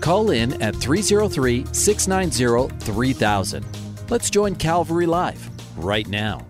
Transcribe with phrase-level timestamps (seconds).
[0.00, 3.66] Call in at 303 690 3000.
[4.08, 6.46] Let's join Calvary Live right now.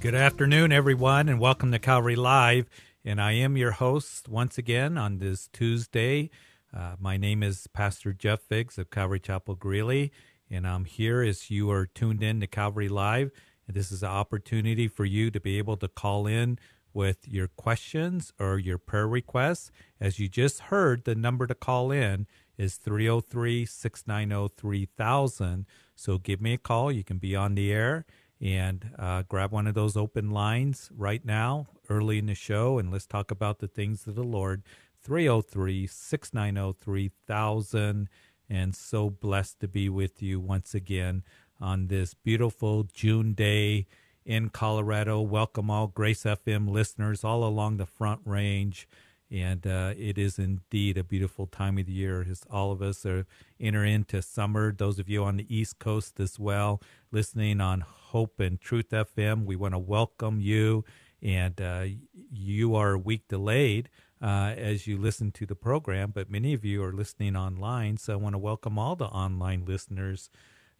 [0.00, 2.68] Good afternoon, everyone, and welcome to Calvary Live.
[3.04, 6.30] And I am your host once again on this Tuesday.
[6.72, 10.12] Uh, my name is Pastor Jeff Figs of Calvary Chapel Greeley,
[10.50, 13.30] and I'm here as you are tuned in to Calvary Live.
[13.66, 16.58] And this is an opportunity for you to be able to call in
[16.94, 19.70] with your questions or your prayer requests.
[20.00, 22.26] As you just heard, the number to call in
[22.56, 25.66] is 303 690 3000.
[25.96, 26.90] So give me a call.
[26.92, 28.06] You can be on the air
[28.40, 32.90] and uh, grab one of those open lines right now, early in the show, and
[32.90, 34.62] let's talk about the things of the Lord.
[35.02, 38.08] 303 690 3000.
[38.48, 41.22] And so blessed to be with you once again
[41.60, 43.86] on this beautiful June day
[44.24, 45.20] in Colorado.
[45.20, 48.88] Welcome all Grace FM listeners all along the Front Range.
[49.30, 53.04] And uh, it is indeed a beautiful time of the year as all of us
[53.04, 53.26] are
[53.58, 54.72] enter into summer.
[54.72, 59.44] Those of you on the East Coast as well, listening on Hope and Truth FM,
[59.44, 60.84] we want to welcome you.
[61.22, 61.86] And uh,
[62.30, 63.88] you are a week delayed
[64.22, 67.96] uh, as you listen to the program, but many of you are listening online.
[67.96, 70.30] So I want to welcome all the online listeners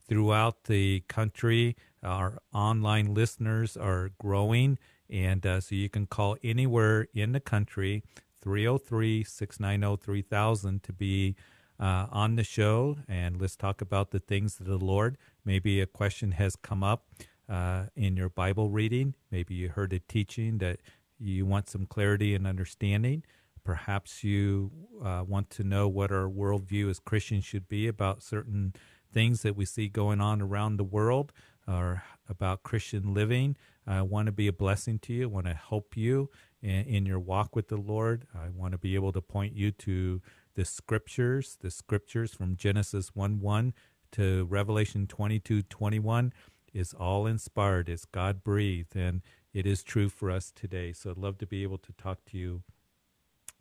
[0.07, 1.77] throughout the country.
[2.03, 8.03] Our online listeners are growing, and uh, so you can call anywhere in the country
[8.43, 11.35] 303 690 3000 to be
[11.81, 12.99] uh, on the show.
[13.09, 15.17] And let's talk about the things of the Lord.
[15.45, 17.07] Maybe a question has come up
[17.49, 19.15] uh, in your Bible reading.
[19.31, 20.81] Maybe you heard a teaching that
[21.19, 23.25] you want some clarity and understanding.
[23.65, 24.71] Perhaps you
[25.03, 28.75] uh, want to know what our worldview as Christians should be about certain
[29.15, 31.33] things that we see going on around the world
[31.67, 33.57] or about Christian living.
[33.87, 35.25] I want to be a blessing to you.
[35.25, 36.31] I want to help you
[36.63, 38.27] in, in your walk with the Lord.
[38.35, 40.21] I want to be able to point you to
[40.55, 43.73] the scriptures, the scriptures from Genesis 1 1
[44.13, 46.33] to Revelation 22 21
[46.73, 49.23] is all inspired, it's God breathed, and
[49.53, 50.93] it is true for us today.
[50.93, 52.63] So I'd love to be able to talk to you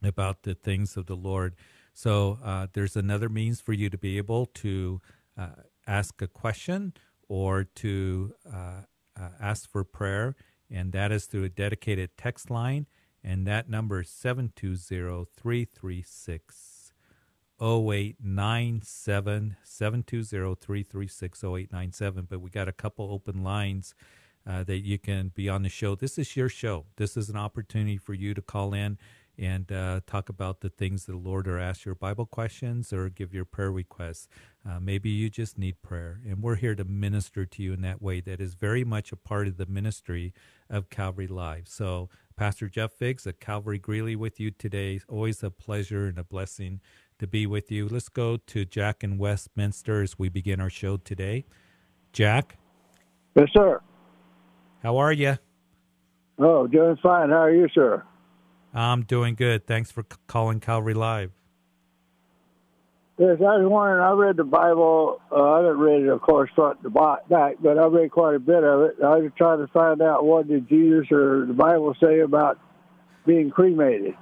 [0.01, 1.55] about the things of the Lord.
[1.93, 4.99] So uh, there's another means for you to be able to
[5.87, 6.93] ask a question
[7.27, 8.81] or to uh,
[9.19, 10.35] uh, ask for prayer,
[10.69, 12.87] and that is through a dedicated text line,
[13.23, 16.93] and that number is 720 336
[17.61, 22.27] 0897 720 336 0897.
[22.29, 23.93] But we got a couple open lines
[24.45, 25.95] uh, that you can be on the show.
[25.95, 26.85] This is your show.
[26.97, 28.97] This is an opportunity for you to call in
[29.37, 33.09] and uh, talk about the things of the Lord or ask your Bible questions or
[33.09, 34.27] give your prayer requests.
[34.67, 36.19] Uh, maybe you just need prayer.
[36.27, 38.21] And we're here to minister to you in that way.
[38.21, 40.33] That is very much a part of the ministry
[40.69, 41.67] of Calvary Live.
[41.67, 44.99] So, Pastor Jeff Figs at Calvary Greeley with you today.
[45.07, 46.79] Always a pleasure and a blessing
[47.19, 47.87] to be with you.
[47.87, 51.45] Let's go to Jack in Westminster as we begin our show today.
[52.11, 52.57] Jack?
[53.35, 53.81] Yes, sir.
[54.81, 55.37] How are you?
[56.39, 57.29] Oh, doing fine.
[57.29, 58.03] How are you, sir?
[58.73, 59.67] I'm doing good.
[59.67, 61.31] Thanks for c- calling Calvary Live.
[63.19, 64.03] Yes, I was wondering.
[64.03, 65.21] I read the Bible.
[65.31, 68.39] Uh, I didn't read it, of course, front to back, but I read quite a
[68.39, 68.95] bit of it.
[69.03, 72.59] I was trying to find out what did Jesus or the Bible say about
[73.27, 74.15] being cremated.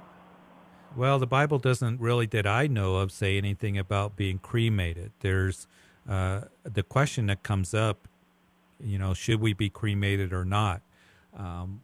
[0.94, 5.12] Well, the Bible doesn't really, that I know of, say anything about being cremated.
[5.20, 5.66] There's
[6.06, 8.08] uh, the question that comes up,
[8.78, 10.82] you know, should we be cremated or not?
[11.34, 11.80] Um,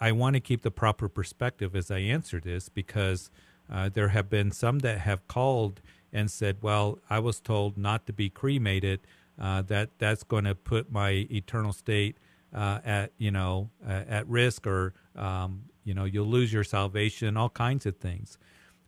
[0.00, 3.30] I, want to keep the proper perspective as I answer this because
[3.70, 5.80] uh, there have been some that have called
[6.12, 9.00] and said, "Well, I was told not to be cremated.
[9.38, 12.16] Uh, that that's going to put my eternal state
[12.54, 17.36] uh, at you know uh, at risk, or um, you know you'll lose your salvation,
[17.36, 18.38] all kinds of things."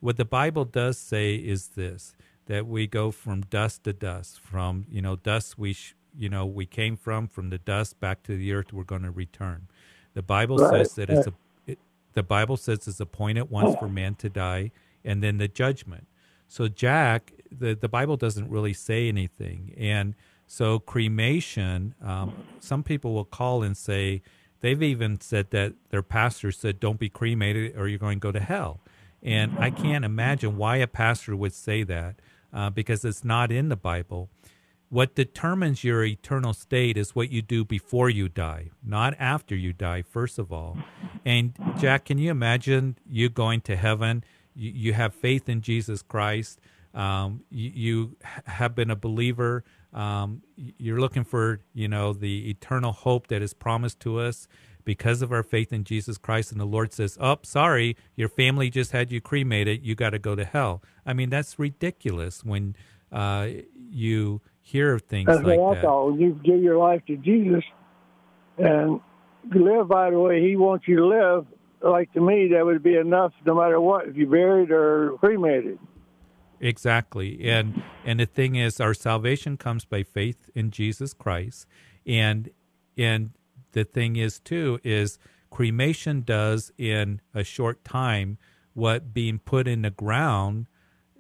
[0.01, 2.15] What the Bible does say is this:
[2.47, 4.41] that we go from dust to dust.
[4.41, 8.23] From you know dust we sh- you know we came from, from the dust back
[8.25, 8.73] to the earth.
[8.73, 9.69] We're going to return.
[10.19, 10.71] The Bible right.
[10.71, 11.35] says that it's a
[11.69, 11.79] it,
[12.15, 14.73] the Bible says it's appointed once for man to die,
[15.05, 16.09] and then the judgment.
[16.49, 20.15] So Jack, the the Bible doesn't really say anything, and
[20.47, 21.95] so cremation.
[22.03, 24.23] Um, some people will call and say
[24.61, 28.33] they've even said that their pastor said, "Don't be cremated, or you're going to go
[28.33, 28.81] to hell."
[29.23, 32.17] And I can't imagine why a pastor would say that.
[32.53, 34.31] uh, because it's not in the Bible.
[34.91, 39.75] What determines your eternal state is what you do before you die, not after you
[39.75, 40.79] die, first of all.
[41.27, 44.25] And Jack, can you imagine you going to heaven?
[44.55, 46.59] You, you have faith in Jesus Christ.
[46.95, 49.63] Um, you, you, have been a believer.
[49.93, 54.49] Um, you're looking for, you know, the eternal hope that is promised to us
[54.85, 56.51] because of our faith in Jesus Christ.
[56.51, 59.85] And the Lord says, "Oh, sorry, your family just had you cremated.
[59.85, 62.75] You got to go to hell." I mean, that's ridiculous when
[63.13, 63.49] uh,
[63.91, 65.83] you hear things That's like what I that.
[65.85, 66.19] thought.
[66.19, 67.65] You give your life to Jesus
[68.59, 69.01] and
[69.55, 71.47] live by the way He wants you to live,
[71.83, 75.79] like to me, that would be enough, no matter what, if you buried or cremated.
[76.61, 77.49] Exactly.
[77.49, 81.67] And and the thing is our salvation comes by faith in Jesus Christ.
[82.05, 82.51] And
[82.97, 83.31] and
[83.73, 85.19] the thing is too is
[85.51, 88.39] cremation does in a short time
[88.75, 90.67] what being put in the ground,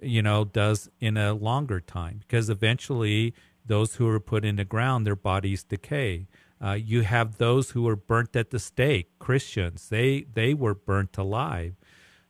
[0.01, 3.35] you know, does in a longer time because eventually
[3.67, 6.27] those who are put in the ground their bodies decay.
[6.61, 9.89] Uh, you have those who were burnt at the stake, Christians.
[9.89, 11.75] They they were burnt alive.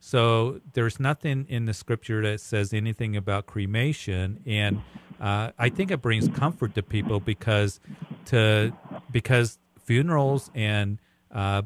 [0.00, 4.82] So there's nothing in the scripture that says anything about cremation, and
[5.20, 7.80] uh, I think it brings comfort to people because
[8.26, 8.72] to
[9.10, 10.98] because funerals and
[11.32, 11.62] uh,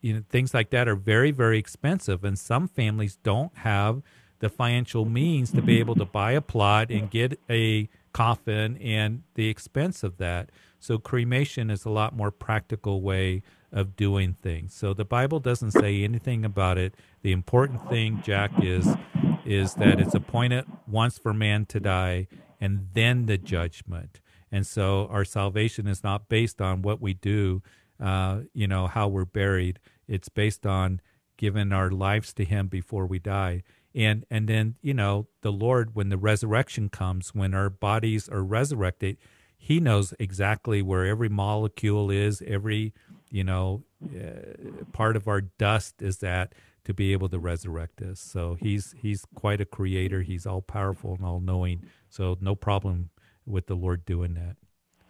[0.00, 4.02] you know things like that are very very expensive, and some families don't have
[4.40, 9.22] the financial means to be able to buy a plot and get a coffin and
[9.34, 10.50] the expense of that.
[10.78, 13.42] So cremation is a lot more practical way
[13.72, 14.74] of doing things.
[14.74, 16.94] So the Bible doesn't say anything about it.
[17.22, 18.86] The important thing, Jack, is
[19.44, 22.28] is that it's appointed once for man to die
[22.60, 24.20] and then the judgment.
[24.52, 27.62] And so our salvation is not based on what we do,
[28.00, 29.78] uh, you know, how we're buried.
[30.06, 31.00] It's based on
[31.36, 33.62] giving our lives to him before we die.
[33.98, 38.44] And and then, you know, the Lord when the resurrection comes, when our bodies are
[38.44, 39.16] resurrected,
[39.58, 42.94] he knows exactly where every molecule is, every
[43.30, 46.54] you know, uh, part of our dust is that
[46.84, 48.20] to be able to resurrect us.
[48.20, 50.22] So he's he's quite a creator.
[50.22, 51.82] He's all powerful and all knowing.
[52.08, 53.10] So no problem
[53.44, 54.56] with the Lord doing that.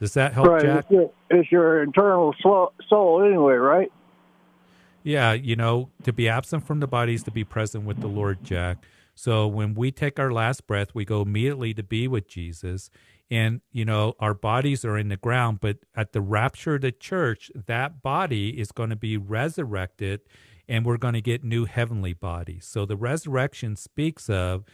[0.00, 0.62] Does that help, right.
[0.62, 0.84] Jack?
[0.84, 3.92] It's your, it's your internal soul anyway, right?
[5.08, 8.08] Yeah, you know, to be absent from the body is to be present with the
[8.08, 8.84] Lord, Jack.
[9.14, 12.90] So when we take our last breath, we go immediately to be with Jesus.
[13.30, 16.92] And you know our bodies are in the ground but at the rapture of the
[16.92, 20.20] church that body is going to be resurrected
[20.68, 22.66] and we're going to get new heavenly bodies.
[22.66, 24.64] So the resurrection speaks of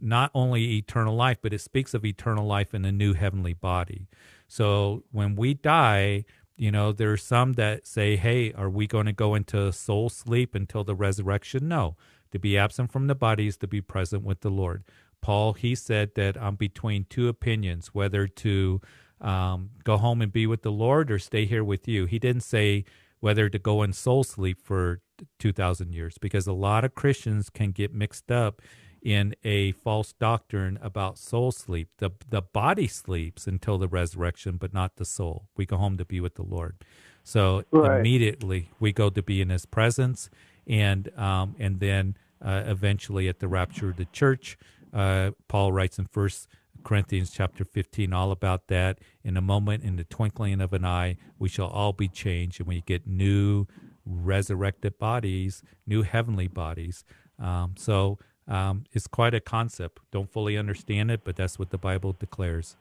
[0.00, 4.06] not only eternal life but it speaks of eternal life in a new heavenly body.
[4.46, 6.24] So when we die
[6.60, 10.08] you know there are some that say hey are we going to go into soul
[10.10, 11.68] sleep until the resurrection?
[11.68, 11.96] No.
[12.32, 14.84] To be absent from the body is to be present with the lord.
[15.20, 18.80] Paul, he said that I'm between two opinions, whether to
[19.20, 22.06] um, go home and be with the Lord or stay here with you.
[22.06, 22.84] He didn't say
[23.20, 25.00] whether to go in soul sleep for
[25.38, 28.62] 2,000 years because a lot of Christians can get mixed up
[29.02, 31.88] in a false doctrine about soul sleep.
[31.98, 35.46] The, the body sleeps until the resurrection, but not the soul.
[35.56, 36.76] We go home to be with the Lord.
[37.24, 38.00] So right.
[38.00, 40.30] immediately we go to be in his presence
[40.66, 44.58] and, um, and then uh, eventually at the rapture of the church,
[44.92, 46.48] uh, Paul writes in First
[46.82, 48.98] Corinthians chapter 15 all about that.
[49.22, 52.68] In a moment, in the twinkling of an eye, we shall all be changed, and
[52.68, 53.66] we get new
[54.06, 57.04] resurrected bodies, new heavenly bodies.
[57.38, 58.18] Um, so
[58.50, 60.00] um, it's quite a concept.
[60.10, 62.76] Don't fully understand it, but that's what the Bible declares.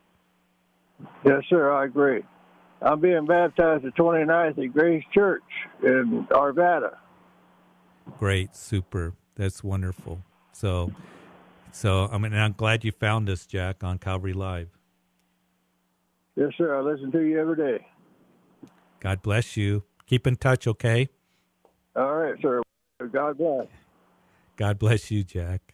[1.23, 1.71] Yes, sir.
[1.71, 2.23] I agree.
[2.81, 5.43] I'm being baptized the 29th at Grace Church
[5.83, 6.95] in Arvada.
[8.17, 9.13] Great, super.
[9.35, 10.23] That's wonderful.
[10.51, 10.91] So
[11.71, 14.69] so I mean, I'm glad you found us, Jack, on Calvary Live.
[16.35, 16.75] Yes, sir.
[16.75, 17.85] I listen to you every day.
[18.99, 19.83] God bless you.
[20.07, 21.09] Keep in touch, okay?
[21.95, 22.61] All right, sir.
[23.11, 23.67] God bless.
[24.59, 25.73] God bless you, Jack.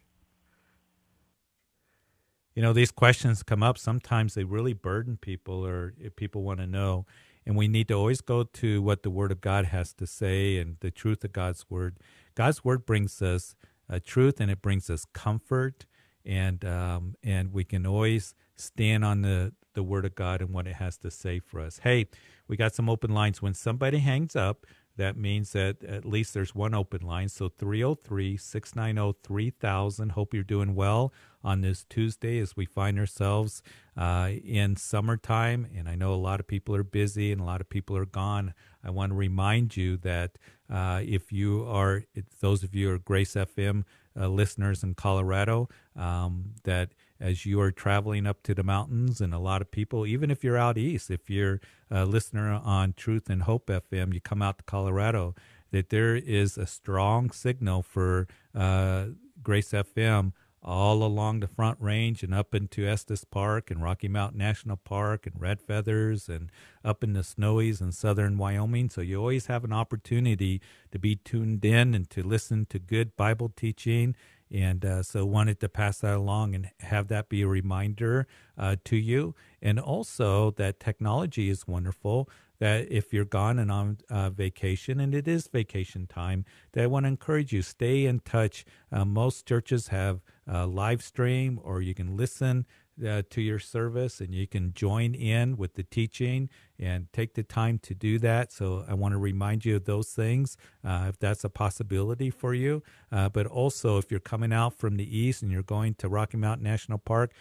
[2.54, 3.80] You know, these questions come up.
[3.80, 7.08] Sometimes they really burden people, or if people want to know.
[7.48, 10.58] And we need to always go to what the Word of God has to say
[10.60, 11.98] and the truth of God's Word.
[12.36, 13.56] God's Word brings us
[13.89, 15.88] uh, truth and it brings us comfort
[16.24, 20.68] and um, and we can always stand on the the word of God and what
[20.68, 21.82] it has to say for us.
[21.84, 22.08] Hey,
[22.48, 23.42] we got some open lines.
[23.42, 24.65] When somebody hangs up,
[24.98, 27.30] that means that at least there's one open line.
[27.30, 30.10] So 303 690 3000.
[30.12, 33.62] Hope you're doing well on this Tuesday as we find ourselves
[33.98, 35.68] uh, in summertime.
[35.75, 38.06] And I know a lot of people are busy and a lot of people are
[38.06, 38.54] gone.
[38.84, 40.38] I want to remind you that
[40.72, 42.04] uh, if you are,
[42.40, 43.84] those of you are Grace FM
[44.20, 49.34] uh, listeners in Colorado um, that as you are traveling up to the mountains, and
[49.34, 53.30] a lot of people, even if you're out east, if you're a listener on Truth
[53.30, 55.36] and Hope FM, you come out to Colorado,
[55.72, 59.08] that there is a strong signal for uh,
[59.44, 60.34] Grace FM
[60.66, 65.28] all along the Front Range and up into Estes Park and Rocky Mountain National Park
[65.28, 66.52] and Red Feathers and
[66.84, 68.90] up in the Snowies in southern Wyoming.
[68.90, 70.60] So you always have an opportunity
[70.92, 74.16] to be tuned in and to listen to good Bible teaching.
[74.52, 78.75] And uh, so wanted to pass that along and have that be a reminder uh,
[78.86, 79.36] to you.
[79.62, 85.14] And also that technology is wonderful that if you're gone and on uh, vacation, and
[85.14, 88.66] it is vacation time, that I want to encourage you stay in touch.
[88.92, 90.22] Uh, most churches have
[90.52, 92.66] uh, live stream, or you can listen
[93.04, 96.50] uh, to your service, and you can join in with the teaching
[96.80, 98.52] and take the time to do that.
[98.52, 102.54] So I want to remind you of those things uh, if that's a possibility for
[102.54, 102.84] you.
[103.12, 106.38] Uh, but also, if you're coming out from the east and you're going to Rocky
[106.38, 107.32] Mountain National Park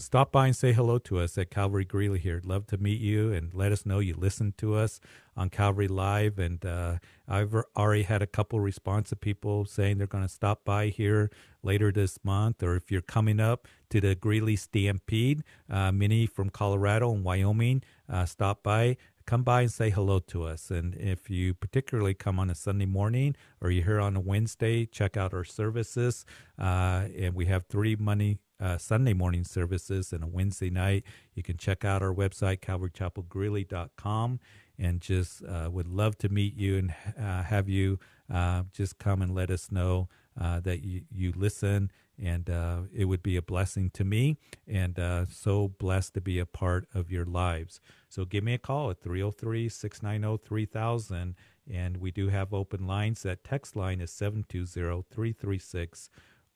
[0.00, 2.40] stop by and say hello to us at Calvary Greeley here.
[2.42, 4.98] Love to meet you and let us know you listened to us
[5.36, 6.38] on Calvary Live.
[6.38, 10.64] And uh, I've already had a couple response of people saying they're going to stop
[10.64, 11.30] by here
[11.62, 16.48] later this month, or if you're coming up to the Greeley Stampede, uh, many from
[16.48, 20.72] Colorado and Wyoming, uh, stop by come by and say hello to us.
[20.72, 24.86] And if you particularly come on a Sunday morning or you're here on a Wednesday,
[24.86, 26.24] check out our services.
[26.58, 31.04] Uh, and we have three money uh, Sunday morning services and a Wednesday night.
[31.34, 34.40] You can check out our website, calvarychapelgreeley.com,
[34.78, 37.98] and just uh, would love to meet you and uh, have you
[38.32, 40.08] uh, just come and let us know
[40.40, 41.90] uh, that you, you listen.
[42.22, 44.36] And uh, it would be a blessing to me
[44.66, 44.98] and
[45.32, 47.80] so blessed to be a part of your lives.
[48.10, 51.34] So give me a call at 303 690 3000.
[51.72, 53.22] And we do have open lines.
[53.22, 56.10] That text line is 720 336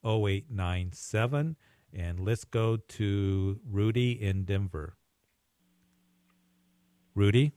[0.04, 1.56] 0897.
[1.94, 4.96] And let's go to Rudy in Denver.
[7.14, 7.52] Rudy?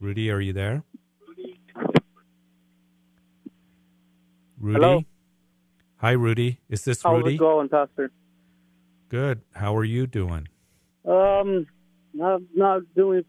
[0.00, 0.82] Rudy, are you there?
[4.58, 4.80] Rudy?
[4.80, 5.02] Hello?
[5.98, 6.60] Hi, Rudy.
[6.70, 7.34] Is this How's Rudy?
[7.34, 8.10] it going, Pastor?
[9.10, 9.42] Good.
[9.54, 10.48] How are you doing?
[11.04, 11.66] Um,
[12.14, 13.24] not not doing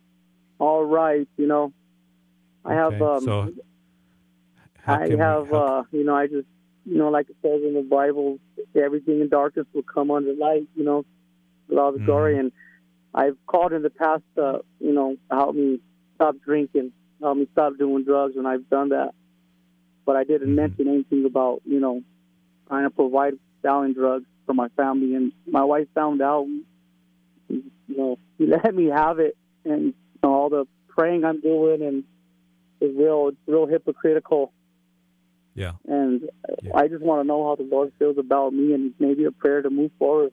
[0.59, 1.27] all right.
[1.37, 1.73] You know,
[2.63, 3.53] I have um, so
[4.85, 6.47] I have uh, you know, I just
[6.87, 8.39] you know, like it says in the Bible,
[8.75, 10.67] everything in darkness will come under light.
[10.75, 11.05] You know,
[11.67, 12.05] with all the Mhm.
[12.05, 12.39] glory.
[12.39, 12.51] And
[13.13, 15.79] I've called in the past, uh, you know, help me
[16.15, 19.13] stop drinking, help me stop doing drugs, and I've done that.
[20.05, 20.55] But I didn't Mhm.
[20.55, 22.03] mention anything about you know
[22.67, 25.15] trying to provide selling drugs for my family.
[25.15, 26.47] And my wife found out.
[27.49, 31.81] You know, he let me have it, and you know, all the praying I'm doing
[31.81, 32.03] and
[32.79, 34.51] it's real, it's real hypocritical.
[35.57, 35.73] Yeah.
[35.87, 36.29] And
[36.61, 36.71] Yeah.
[36.75, 39.61] I just want to know how the Lord feels about me, and maybe a prayer
[39.61, 40.31] to move forward.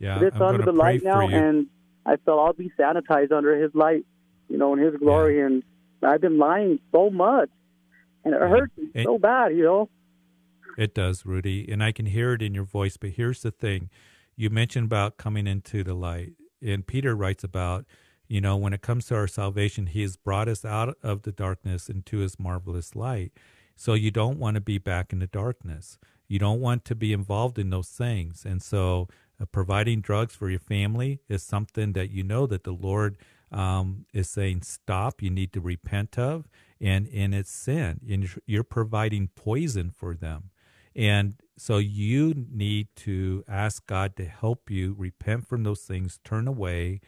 [0.00, 0.18] Yeah.
[0.18, 1.36] But it's I'm under the light now, you.
[1.36, 1.66] and
[2.04, 4.04] I feel I'll be sanitized under His light,
[4.48, 5.40] you know, in His glory.
[5.40, 5.62] And
[6.02, 7.50] I've been lying so much,
[8.24, 8.48] and it Yeah.
[8.48, 9.88] hurts me And- so bad, you know.
[10.76, 12.96] It does, Rudy, and I can hear it in your voice.
[12.96, 13.90] But here's the thing:
[14.36, 17.84] you mentioned about coming into the light, and Peter writes about,
[18.26, 21.30] you know, when it comes to our salvation, He has brought us out of the
[21.30, 23.32] darkness into His marvelous light.
[23.76, 25.98] So you don't want to be back in the darkness.
[26.28, 29.08] You don't want to be involved in those things, and so
[29.40, 33.18] uh, providing drugs for your family is something that you know that the Lord
[33.52, 35.22] um, is saying stop.
[35.22, 36.48] You need to repent of,
[36.80, 40.50] and in it's sin, and you're- you're providing poison for them.
[40.96, 46.46] And so you need to ask God to help you repent from those things, turn
[46.48, 47.00] away,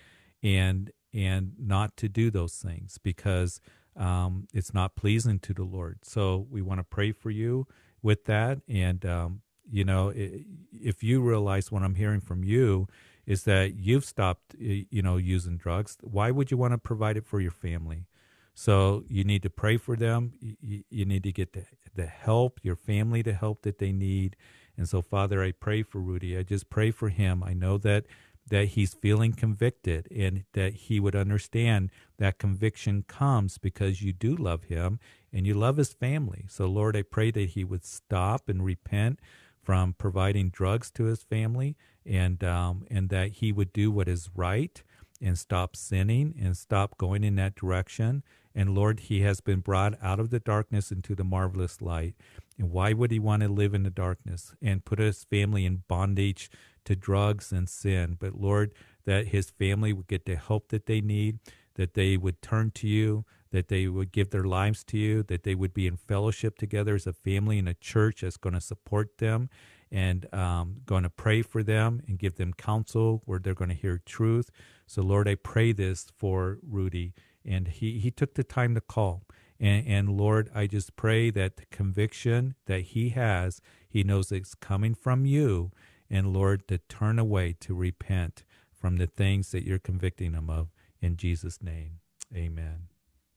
[0.43, 3.61] and and not to do those things because
[3.97, 5.99] um, it's not pleasing to the Lord.
[6.03, 7.67] So we want to pray for you
[8.03, 8.61] with that.
[8.69, 12.87] And um, you know, if you realize what I'm hearing from you
[13.27, 17.27] is that you've stopped, you know, using drugs, why would you want to provide it
[17.27, 18.07] for your family?
[18.55, 20.33] So you need to pray for them.
[20.41, 24.37] You, need to get the, the help, your family, the help that they need.
[24.79, 26.39] And so, Father, I pray for Rudy.
[26.39, 27.43] I just pray for him.
[27.43, 28.05] I know that
[28.49, 34.37] that he's feeling convicted and that he would understand that conviction comes because you do
[34.37, 35.01] love him
[35.33, 36.45] and you love his family.
[36.49, 39.19] So, Lord, I pray that he would stop and repent
[39.63, 44.31] from providing drugs to his family and um, and that he would do what is
[44.35, 44.81] right
[45.21, 48.23] and stop sinning and stop going in that direction.
[48.57, 52.15] And Lord, he has been brought out of the darkness into the marvelous light.
[52.59, 55.83] And why would he want to live in the darkness and put his family in
[55.87, 56.51] bondage
[56.87, 58.17] to drugs and sin?
[58.19, 58.73] But Lord,
[59.05, 61.39] that his family would get the help that they need,
[61.75, 65.43] that they would turn to you, that they would give their lives to you, that
[65.43, 68.61] they would be in fellowship together as a family in a church that's going to
[68.61, 69.51] support them
[69.93, 73.77] and um, going to pray for them and give them counsel where they're going to
[73.77, 74.51] hear truth.
[74.87, 77.13] So, Lord, I pray this for Rudy.
[77.47, 79.25] And he, he took the time to call.
[79.59, 84.55] And, and Lord, I just pray that the conviction that he has, he knows it's
[84.55, 85.71] coming from you.
[86.11, 90.69] And Lord, to turn away, to repent from the things that you're convicting him of.
[91.01, 92.01] In Jesus' name,
[92.35, 92.89] amen.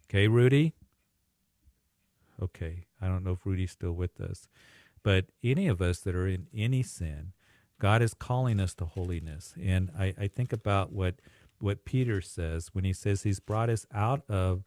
[0.06, 0.74] Okay, Rudy?
[2.42, 4.48] Okay, I don't know if Rudy's still with us.
[5.04, 7.34] But any of us that are in any sin,
[7.80, 9.54] God is calling us to holiness.
[9.62, 11.16] And I, I think about what
[11.60, 14.64] what Peter says when he says he's brought us out of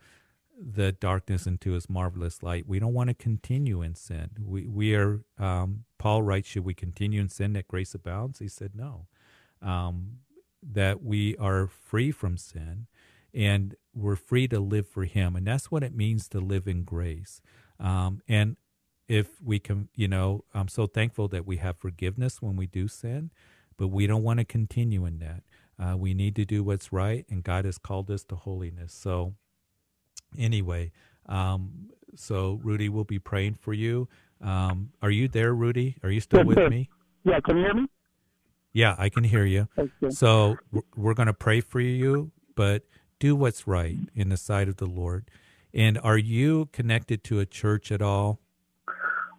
[0.59, 2.69] the darkness into his marvelous light.
[2.69, 4.31] We don't want to continue in sin.
[4.45, 8.39] We we are um, Paul writes, should we continue in sin that grace abounds?
[8.39, 9.07] He said no.
[9.61, 10.19] Um,
[10.63, 12.87] that we are free from sin
[13.35, 15.37] and we're free to live for him.
[15.37, 17.41] And that's what it means to live in grace.
[17.81, 18.57] Um, and
[19.09, 22.89] if we can, you know, I'm so thankful that we have forgiveness when we do
[22.89, 23.31] sin,
[23.77, 25.43] but we don't want to continue in that.
[25.83, 28.93] Uh, we need to do what's right, and God has called us to holiness.
[28.93, 29.35] So,
[30.39, 30.93] anyway,
[31.27, 34.09] um, so Rudy will be praying for you.
[34.41, 35.97] Um, are you there, Rudy?
[36.03, 36.89] Are you still with me?
[37.25, 37.87] Yeah, can you hear me?
[38.73, 39.69] Yeah, I can hear you.
[40.11, 40.57] So
[40.97, 42.83] we're going to pray for you, but
[43.21, 45.31] do what's right in the sight of the Lord.
[45.73, 48.41] And are you connected to a church at all?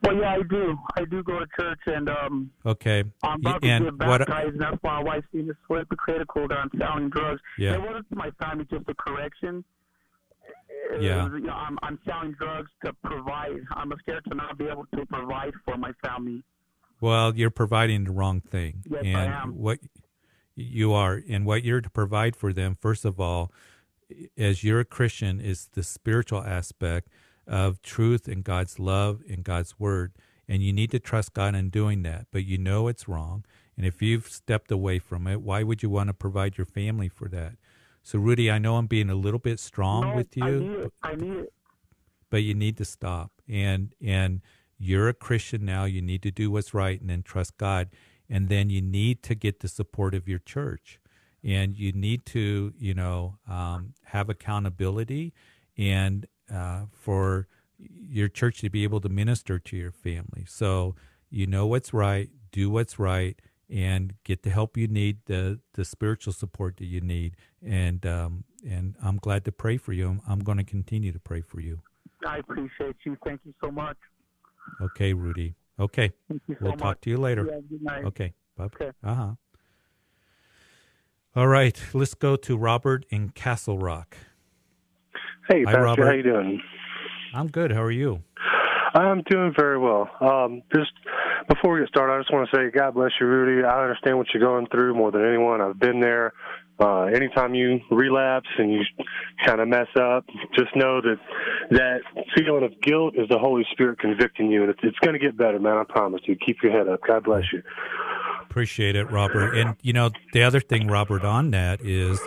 [0.03, 0.77] Well, yeah, I do.
[0.98, 3.03] I do go to church, and um, okay.
[3.24, 6.57] I'm about to and get baptized, and that's why my wife's seen this hypocritical that
[6.57, 7.41] I'm selling drugs.
[7.57, 7.75] Yeah.
[7.75, 9.63] It wasn't to my family, just a correction.
[11.00, 11.24] Yeah.
[11.24, 13.62] was, you know, I'm, I'm selling drugs to provide.
[13.72, 16.43] I'm scared to not be able to provide for my family.
[17.00, 18.83] Well, you're providing the wrong thing.
[18.89, 19.57] Yes, I and am.
[19.57, 19.79] what
[20.55, 23.51] you are and what you're to provide for them first of all
[24.38, 27.10] as you're a Christian is the spiritual aspect
[27.47, 30.13] of truth and God's love and God's word.
[30.47, 32.27] And you need to trust God in doing that.
[32.31, 33.45] But you know it's wrong.
[33.75, 37.10] And if you've stepped away from it why would you want to provide your family
[37.10, 37.53] for that?
[38.01, 40.71] So Rudy I know I'm being a little bit strong no, with you I need
[40.71, 40.93] it.
[41.03, 41.53] I need it.
[42.29, 43.32] but you need to stop.
[43.47, 44.41] And and
[44.77, 45.86] you're a christian now.
[45.86, 47.89] You need to do what's right and then trust god.
[48.29, 50.99] And then you need to get the support of your church.
[51.43, 55.34] And you need to you know um, have accountability.
[55.77, 57.48] And uh, for
[57.80, 60.96] your church to be able to minister to your family so
[61.30, 65.84] you know what's right do what's right and get the help you need the the
[65.84, 67.36] spiritual support that you need
[67.66, 71.20] and um, and i'm glad to pray for you i'm, I'm going to continue to
[71.20, 71.82] pray for you
[72.26, 73.18] I appreciate you.
[73.26, 73.98] Thank you so much.
[74.82, 75.56] Okay, Rudy.
[75.80, 76.13] Okay.
[76.30, 76.80] So We'll much.
[76.80, 77.46] talk to you later.
[77.46, 78.06] Yeah, good night.
[78.06, 78.34] Okay.
[78.58, 78.63] Bye.
[78.66, 78.92] Okay.
[79.04, 79.32] Uh huh.
[81.36, 81.82] All right.
[81.94, 84.16] Let's go to Robert in Castle Rock.
[85.47, 86.06] Hey, Hi, Pastor, Robert.
[86.06, 86.62] how you doing?
[87.34, 87.71] I'm good.
[87.71, 88.21] How are you?
[88.95, 90.10] I'm doing very well.
[90.21, 90.91] Um, just
[91.49, 93.65] before we get started, I just want to say God bless you, Rudy.
[93.65, 95.62] I understand what you're going through more than anyone.
[95.62, 96.34] I've been there.
[96.79, 98.82] Uh, anytime you relapse and you
[99.45, 100.25] kind of mess up,
[100.56, 101.17] just know that
[101.71, 102.01] that
[102.36, 105.38] feeling of guilt is the Holy Spirit convicting you, and it's, it's going to get
[105.38, 105.77] better, man.
[105.77, 106.36] I promise you.
[106.36, 107.01] Keep your head up.
[107.08, 107.62] God bless you.
[108.43, 109.56] Appreciate it, Robert.
[109.58, 112.19] And, you know, the other thing, Robert, on that is,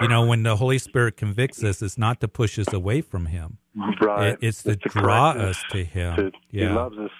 [0.00, 3.26] you know, when the Holy Spirit convicts us, it's not to push us away from
[3.26, 3.58] Him.
[4.00, 4.28] Right.
[4.32, 6.16] It- it's to It's to draw us to Him.
[6.16, 6.68] To- yeah.
[6.68, 7.10] He loves us.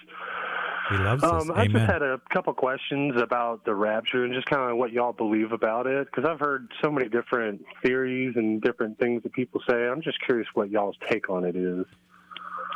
[0.91, 1.43] He loves us.
[1.49, 1.71] Um, I Amen.
[1.71, 5.51] just had a couple questions about the rapture and just kind of what y'all believe
[5.51, 9.87] about it, because I've heard so many different theories and different things that people say.
[9.87, 11.85] I'm just curious what y'all's take on it is.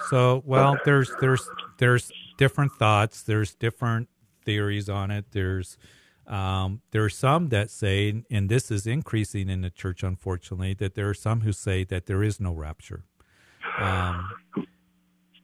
[0.09, 3.21] So, well, there's there's there's different thoughts.
[3.21, 4.09] There's different
[4.43, 5.25] theories on it.
[5.31, 5.77] There's
[6.29, 10.93] um, there are some that say, and this is increasing in the church, unfortunately, that
[10.93, 13.03] there are some who say that there is no rapture.
[13.79, 14.29] Um,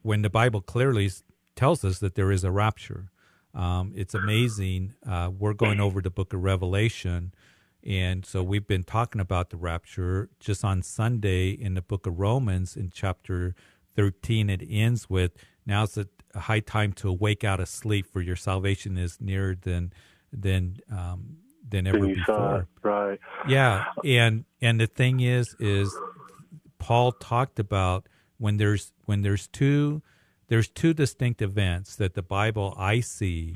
[0.03, 1.09] when the Bible clearly
[1.55, 3.09] tells us that there is a rapture,
[3.55, 4.93] um, it's amazing.
[5.07, 7.33] Uh, we're going over the book of Revelation,
[7.83, 12.19] and so we've been talking about the rapture just on Sunday in the book of
[12.19, 13.55] Romans in chapter
[13.95, 14.49] 13.
[14.51, 15.31] It ends with
[15.65, 19.93] now's the high time to awake out of sleep, for your salvation is nearer than
[20.37, 22.59] than um, than ever saw before.
[22.59, 23.19] it, right?
[23.47, 25.95] Yeah, and and the thing is, is
[26.77, 30.01] Paul talked about when there's when there's two
[30.47, 33.53] there's two distinct events that the Bible I see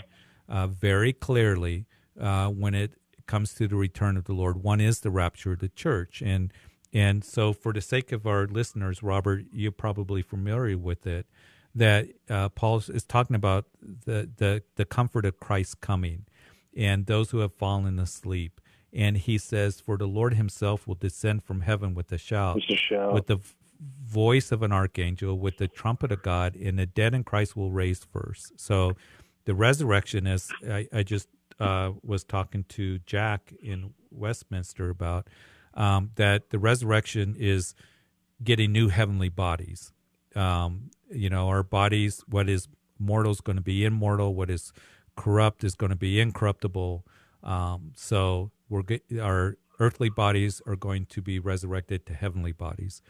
[0.48, 1.86] uh, very clearly
[2.20, 2.94] uh, when it
[3.28, 4.64] comes to the return of the Lord.
[4.64, 6.52] One is the rapture of the church, and
[6.92, 11.28] and so for the sake of our listeners, Robert, you're probably familiar with it.
[11.76, 16.26] That uh, Paul is talking about the, the the comfort of Christ coming,
[16.76, 18.62] and those who have fallen asleep.
[18.92, 22.80] And he says, "For the Lord Himself will descend from heaven with a shout, With
[22.80, 23.14] shout.
[23.14, 23.40] with the
[24.06, 27.72] voice of an archangel, with the trumpet of God, and the dead in Christ will
[27.72, 28.60] raise first.
[28.60, 28.98] So
[29.46, 31.30] the resurrection, is, I, I just
[31.60, 35.28] uh, was talking to Jack in Westminster about,
[35.76, 37.74] um, that the resurrection is
[38.44, 39.94] getting new heavenly bodies.
[40.36, 44.74] Um, you know, our bodies, what is mortal is going to be immortal, what is
[45.20, 47.06] corrupt is going to be incorruptible.
[47.44, 48.84] Um, so we're
[49.22, 53.02] our earthly bodies are going to be resurrected to heavenly bodies.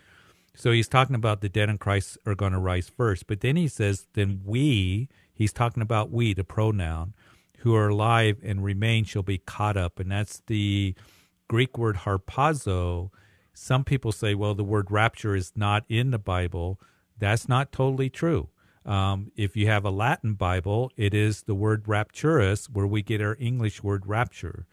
[0.56, 3.28] So he's talking about the dead in Christ are going to rise first.
[3.28, 7.14] But then he says, then we, he's talking about we, the pronoun,
[7.60, 10.00] who are alive and remain shall be caught up.
[10.00, 10.96] And that's the
[11.48, 13.12] Greek word harpazo.
[13.54, 16.80] Some people say, well, the word rapture is not in the Bible.
[17.20, 18.50] That's not totally true.
[18.86, 23.22] Um, if you have a Latin Bible, it is the word rapturus, where we get
[23.22, 24.66] our English word rapture.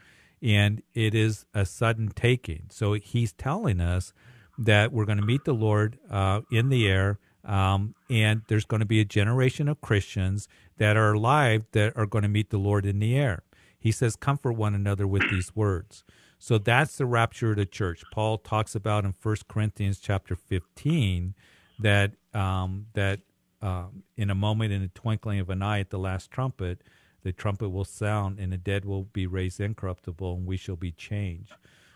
[0.42, 2.66] And it is a sudden taking.
[2.70, 4.12] So he's telling us
[4.58, 8.80] that we're going to meet the Lord uh, in the air, um, and there's going
[8.80, 12.58] to be a generation of Christians that are alive that are going to meet the
[12.58, 13.42] Lord in the air.
[13.78, 16.04] He says, Comfort one another with these words.
[16.38, 18.02] So that's the rapture of the church.
[18.12, 21.34] Paul talks about in 1 Corinthians chapter 15
[21.80, 23.20] that um, that
[23.62, 26.82] um, in a moment, in a twinkling of an eye, at the last trumpet,
[27.22, 30.92] the trumpet will sound, and the dead will be raised incorruptible, and we shall be
[30.92, 31.52] changed.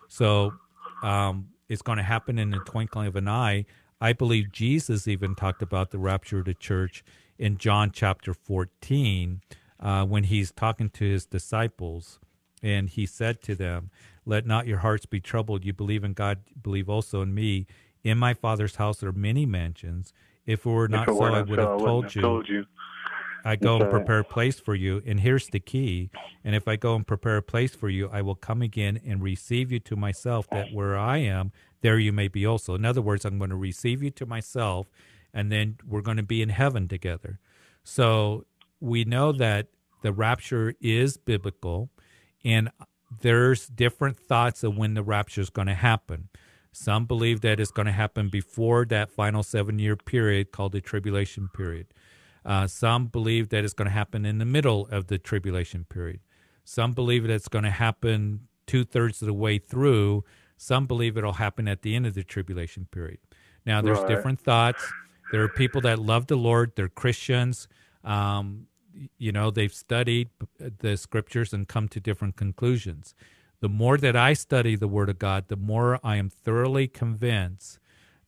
[0.08, 0.54] So
[1.02, 3.66] um, it's going to happen in the twinkling of an eye.
[4.00, 7.04] I believe Jesus even talked about the rapture of the church
[7.38, 9.40] in John chapter 14
[9.78, 12.18] uh, when he's talking to his disciples.
[12.62, 13.90] And he said to them,
[14.26, 15.64] Let not your hearts be troubled.
[15.64, 17.66] You believe in God, believe also in me.
[18.02, 20.12] In my Father's house there are many mansions.
[20.46, 22.22] If it were not so, I would have told you.
[22.22, 22.66] Told you.
[23.44, 25.02] I go and prepare a place for you.
[25.06, 26.10] And here's the key.
[26.44, 29.22] And if I go and prepare a place for you, I will come again and
[29.22, 32.74] receive you to myself, that where I am, there you may be also.
[32.74, 34.88] In other words, I'm going to receive you to myself,
[35.32, 37.38] and then we're going to be in heaven together.
[37.82, 38.44] So
[38.78, 39.68] we know that
[40.02, 41.88] the rapture is biblical,
[42.44, 42.70] and
[43.22, 46.28] there's different thoughts of when the rapture is going to happen.
[46.72, 50.80] Some believe that it's going to happen before that final seven year period called the
[50.80, 51.86] tribulation period.
[52.44, 56.20] Uh, some believe that it's going to happen in the middle of the tribulation period.
[56.64, 60.24] Some believe that it's going to happen two thirds of the way through.
[60.56, 63.18] Some believe it'll happen at the end of the tribulation period.
[63.66, 64.08] Now, there's right.
[64.08, 64.82] different thoughts.
[65.32, 67.68] There are people that love the Lord, they're Christians.
[68.04, 68.66] Um,
[69.18, 73.14] you know, they've studied the scriptures and come to different conclusions.
[73.60, 77.78] The more that I study the Word of God, the more I am thoroughly convinced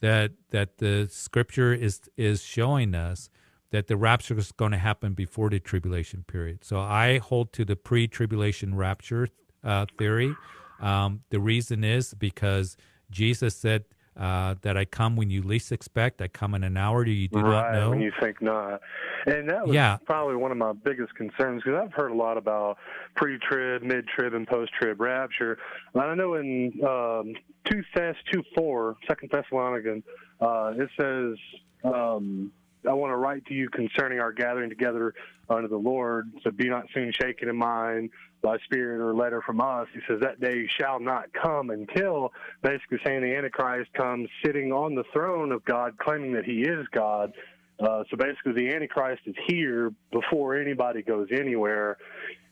[0.01, 3.31] that that the Scripture is is showing us
[3.71, 6.63] that the rapture is going to happen before the tribulation period.
[6.63, 9.29] So I hold to the pre-tribulation rapture
[9.65, 10.37] uh, theory.
[10.79, 12.77] Um, the reason is because
[13.11, 13.85] Jesus said
[14.17, 16.21] uh, that I come when you least expect.
[16.21, 17.91] I come in an hour Do you do right, not know.
[17.91, 18.81] when you think not.
[19.27, 19.99] And that was yeah.
[20.05, 22.79] probably one of my biggest concerns because I've heard a lot about
[23.17, 25.59] pre-trib, mid-trib, and post-trib rapture.
[25.95, 27.35] And I know in um,
[27.71, 30.05] 2 Thess 2 4, 2 Thessalonians,
[30.41, 31.37] uh, it says,
[31.85, 32.53] um,
[32.89, 35.15] I want to write to you concerning our gathering together
[35.49, 36.31] under the Lord.
[36.43, 38.11] So be not soon shaken in mind
[38.43, 39.87] by spirit or letter from us.
[39.95, 44.95] He says that day shall not come until basically saying the Antichrist comes sitting on
[44.95, 47.33] the throne of God, claiming that he is God.
[47.81, 51.97] Uh, so basically, the Antichrist is here before anybody goes anywhere.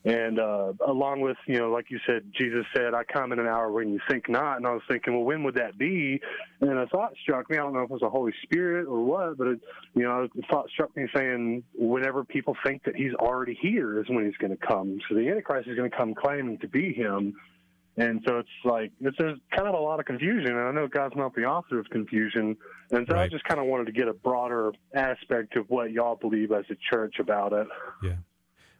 [0.03, 3.45] And uh, along with, you know, like you said, Jesus said, I come in an
[3.45, 4.57] hour when you think not.
[4.57, 6.19] And I was thinking, well, when would that be?
[6.59, 7.57] And a thought struck me.
[7.57, 9.59] I don't know if it was the Holy Spirit or what, but, it,
[9.93, 14.09] you know, a thought struck me saying, whenever people think that he's already here is
[14.09, 14.99] when he's going to come.
[15.07, 17.35] So the Antichrist is going to come claiming to be him.
[17.97, 20.87] And so it's like it's there's kind of a lot of confusion, and I know
[20.87, 22.55] God's not the author of confusion,
[22.89, 23.23] and so right.
[23.23, 26.63] I just kind of wanted to get a broader aspect of what y'all believe as
[26.69, 27.67] a church about it.
[28.01, 28.13] Yeah.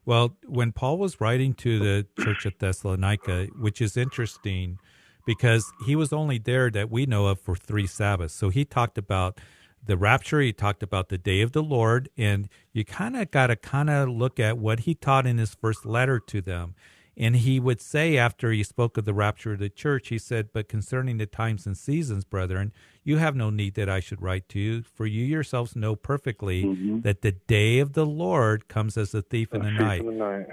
[0.06, 4.80] Well, when Paul was writing to the church at Thessalonica, which is interesting
[5.26, 8.34] because he was only there that we know of for three Sabbaths.
[8.34, 9.40] So he talked about
[9.86, 13.48] the rapture, he talked about the day of the Lord, and you kind of got
[13.48, 16.76] to kind of look at what he taught in his first letter to them.
[17.18, 20.50] And he would say, after he spoke of the rapture of the church, he said,
[20.54, 22.72] But concerning the times and seasons, brethren,
[23.04, 26.64] you have no need that I should write to you, for you yourselves know perfectly
[26.64, 27.02] mm-hmm.
[27.02, 30.24] that the day of the Lord comes as a thief, in, the thief in the
[30.24, 30.48] night.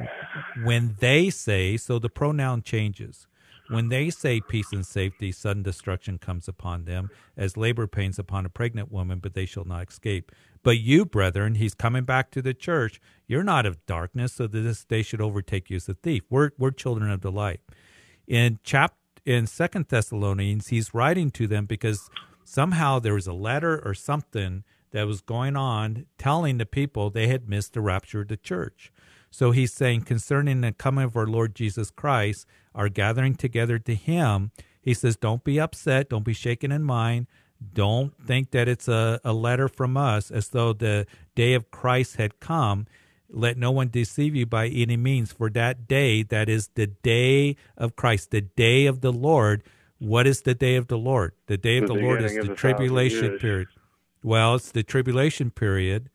[0.64, 3.26] When they say, so the pronoun changes.
[3.68, 8.46] When they say peace and safety, sudden destruction comes upon them, as labor pains upon
[8.46, 10.32] a pregnant woman, but they shall not escape.
[10.62, 13.00] But you, brethren, he's coming back to the church.
[13.26, 16.22] You're not of darkness, so that this day should overtake you as a thief.
[16.30, 17.60] We're we're children of the light.
[18.26, 22.08] In chap in Second Thessalonians, he's writing to them because
[22.44, 27.28] somehow there was a letter or something that was going on telling the people they
[27.28, 28.90] had missed the rapture of the church.
[29.30, 33.94] So he's saying concerning the coming of our Lord Jesus Christ, our gathering together to
[33.94, 37.26] him, he says, Don't be upset, don't be shaken in mind.
[37.74, 42.16] Don't think that it's a, a letter from us as though the day of Christ
[42.16, 42.86] had come.
[43.28, 47.56] Let no one deceive you by any means, for that day, that is the day
[47.76, 49.62] of Christ, the day of the Lord.
[49.98, 51.32] What is the day of the Lord?
[51.46, 53.68] The day of the, the Lord is the, the tribulation period.
[54.22, 56.08] Well, it's the tribulation period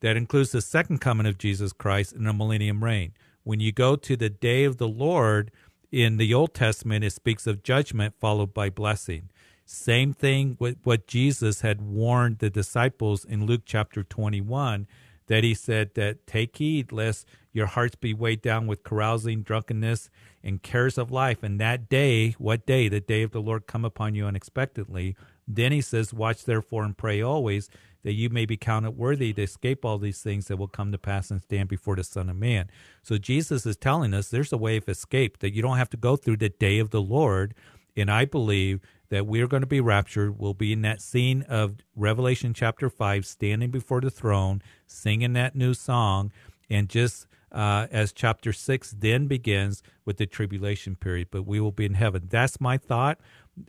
[0.00, 3.12] that includes the second coming of Jesus Christ and a millennium reign.
[3.44, 5.50] When you go to the day of the Lord
[5.92, 9.30] in the Old Testament, it speaks of judgment followed by blessing.
[9.64, 14.86] Same thing with what Jesus had warned the disciples in Luke chapter 21
[15.26, 20.10] that he said that take heed lest your hearts be weighed down with carousing, drunkenness,
[20.44, 21.42] and cares of life.
[21.42, 22.88] And that day, what day?
[22.88, 25.16] The day of the Lord come upon you unexpectedly.
[25.48, 27.68] Then he says, Watch therefore and pray always,
[28.06, 30.96] that you may be counted worthy to escape all these things that will come to
[30.96, 32.70] pass and stand before the Son of Man.
[33.02, 35.96] So Jesus is telling us there's a way of escape, that you don't have to
[35.96, 37.52] go through the day of the Lord.
[37.96, 40.38] And I believe that we're going to be raptured.
[40.38, 45.56] We'll be in that scene of Revelation chapter 5, standing before the throne, singing that
[45.56, 46.30] new song,
[46.70, 51.72] and just uh, as chapter 6 then begins with the tribulation period, but we will
[51.72, 52.28] be in heaven.
[52.28, 53.18] That's my thought.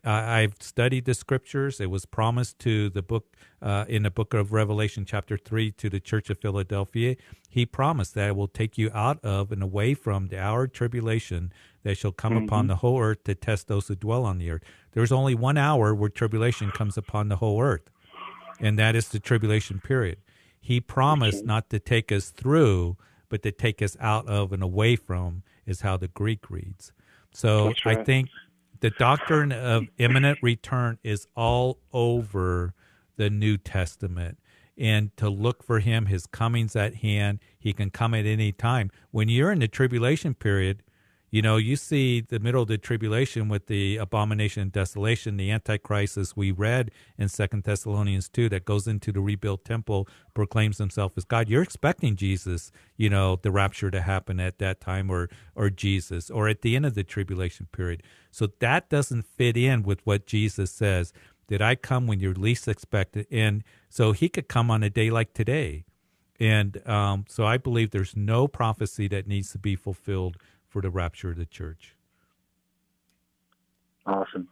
[0.04, 1.80] I've studied the scriptures.
[1.80, 5.90] It was promised to the book uh, in the book of Revelation, chapter 3, to
[5.90, 7.16] the church of Philadelphia.
[7.50, 10.74] He promised that it will take you out of and away from the hour of
[10.74, 11.52] tribulation
[11.84, 12.46] that shall come mm-hmm.
[12.46, 14.64] upon the whole earth to test those who dwell on the earth.
[14.92, 17.90] There's only one hour where tribulation comes upon the whole earth,
[18.60, 20.18] and that is the tribulation period.
[20.60, 22.98] He promised not to take us through,
[23.30, 26.92] but to take us out of and away from, is how the Greek reads.
[27.32, 28.00] So right.
[28.00, 28.30] I think
[28.80, 32.74] the doctrine of imminent return is all over
[33.16, 34.38] the New Testament.
[34.78, 37.40] And to look for him, his coming's at hand.
[37.58, 38.92] He can come at any time.
[39.12, 40.84] When you're in the tribulation period,
[41.30, 45.52] you know, you see the middle of the tribulation with the abomination and desolation, the
[45.52, 50.78] antichrist, as we read in Second Thessalonians two, that goes into the rebuilt temple, proclaims
[50.78, 51.50] himself as God.
[51.50, 56.30] You're expecting Jesus, you know, the rapture to happen at that time, or or Jesus,
[56.30, 58.04] or at the end of the tribulation period.
[58.32, 61.12] So that doesn't fit in with what Jesus says.
[61.48, 63.28] Did I come when you're least expected?
[63.32, 65.86] And so he could come on a day like today.
[66.40, 70.38] And um, so I believe there's no prophecy that needs to be fulfilled
[70.78, 71.96] for the rapture of the church.
[74.06, 74.48] Awesome.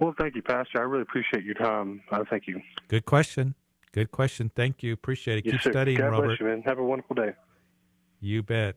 [0.00, 0.78] Well, thank you, Pastor.
[0.78, 2.00] I really appreciate your time.
[2.10, 2.62] Uh, thank you.
[2.88, 3.54] Good question.
[3.92, 4.50] Good question.
[4.56, 4.94] Thank you.
[4.94, 5.44] Appreciate it.
[5.44, 5.72] Yes, Keep sir.
[5.72, 6.26] studying, God Robert.
[6.28, 6.62] Bless you, man.
[6.62, 7.32] Have a wonderful day.
[8.20, 8.76] You bet.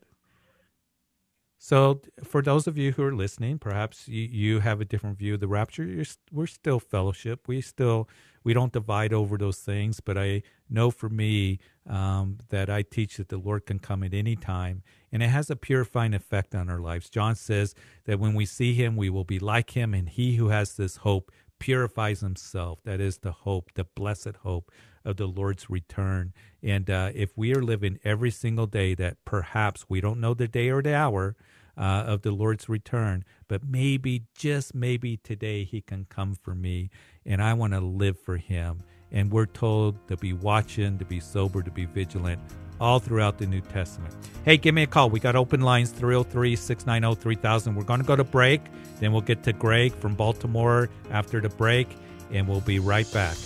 [1.62, 5.34] So, for those of you who are listening, perhaps you, you have a different view
[5.34, 5.84] of the rapture.
[5.84, 7.50] You're, we're still fellowship.
[7.50, 8.08] We still
[8.46, 10.00] we don't divide over those things.
[10.00, 14.14] But I know for me um, that I teach that the Lord can come at
[14.14, 17.10] any time, and it has a purifying effect on our lives.
[17.10, 20.48] John says that when we see Him, we will be like Him, and He who
[20.48, 22.80] has this hope purifies himself.
[22.84, 24.72] That is the hope, the blessed hope
[25.06, 26.34] of the Lord's return.
[26.62, 30.48] And uh, if we are living every single day that perhaps we don't know the
[30.48, 31.36] day or the hour
[31.78, 36.90] uh, of the Lord's return, but maybe, just maybe today he can come for me
[37.26, 38.84] and I want to live for him.
[39.12, 42.40] And we're told to be watching, to be sober, to be vigilant
[42.80, 44.16] all throughout the New Testament.
[44.46, 45.10] Hey, give me a call.
[45.10, 47.76] We got open lines 303 690 3000.
[47.76, 48.62] We're going to go to break.
[49.00, 51.88] Then we'll get to Greg from Baltimore after the break,
[52.32, 53.38] and we'll be right back.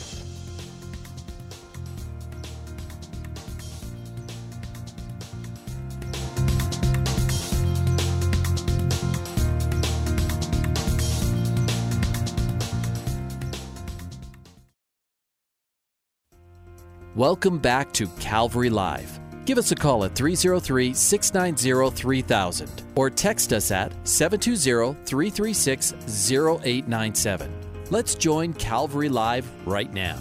[17.15, 19.19] Welcome back to Calvary Live.
[19.45, 27.53] Give us a call at 303 690 3000 or text us at 720 336 0897.
[27.91, 30.17] Let's join Calvary Live right now.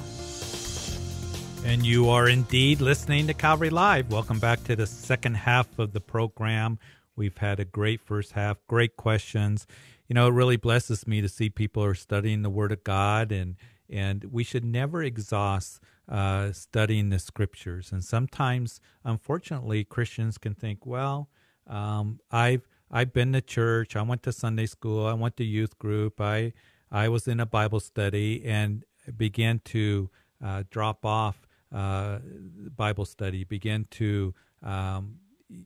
[1.65, 4.13] And you are indeed listening to Calvary Live.
[4.13, 6.79] Welcome back to the second half of the program.
[7.17, 9.67] We've had a great first half, great questions.
[10.09, 13.33] You know, it really blesses me to see people are studying the Word of God,
[13.33, 13.57] and
[13.89, 15.81] and we should never exhaust
[16.13, 17.91] uh, studying the scriptures.
[17.91, 21.29] And sometimes, unfortunately, Christians can think, well,
[21.67, 25.79] um, I've I've been to church, I went to Sunday school, I went to youth
[25.79, 26.53] group, I
[26.91, 28.85] I was in a Bible study, and
[29.17, 30.11] began to
[30.45, 32.19] uh, drop off uh,
[32.77, 35.17] Bible study, began to um,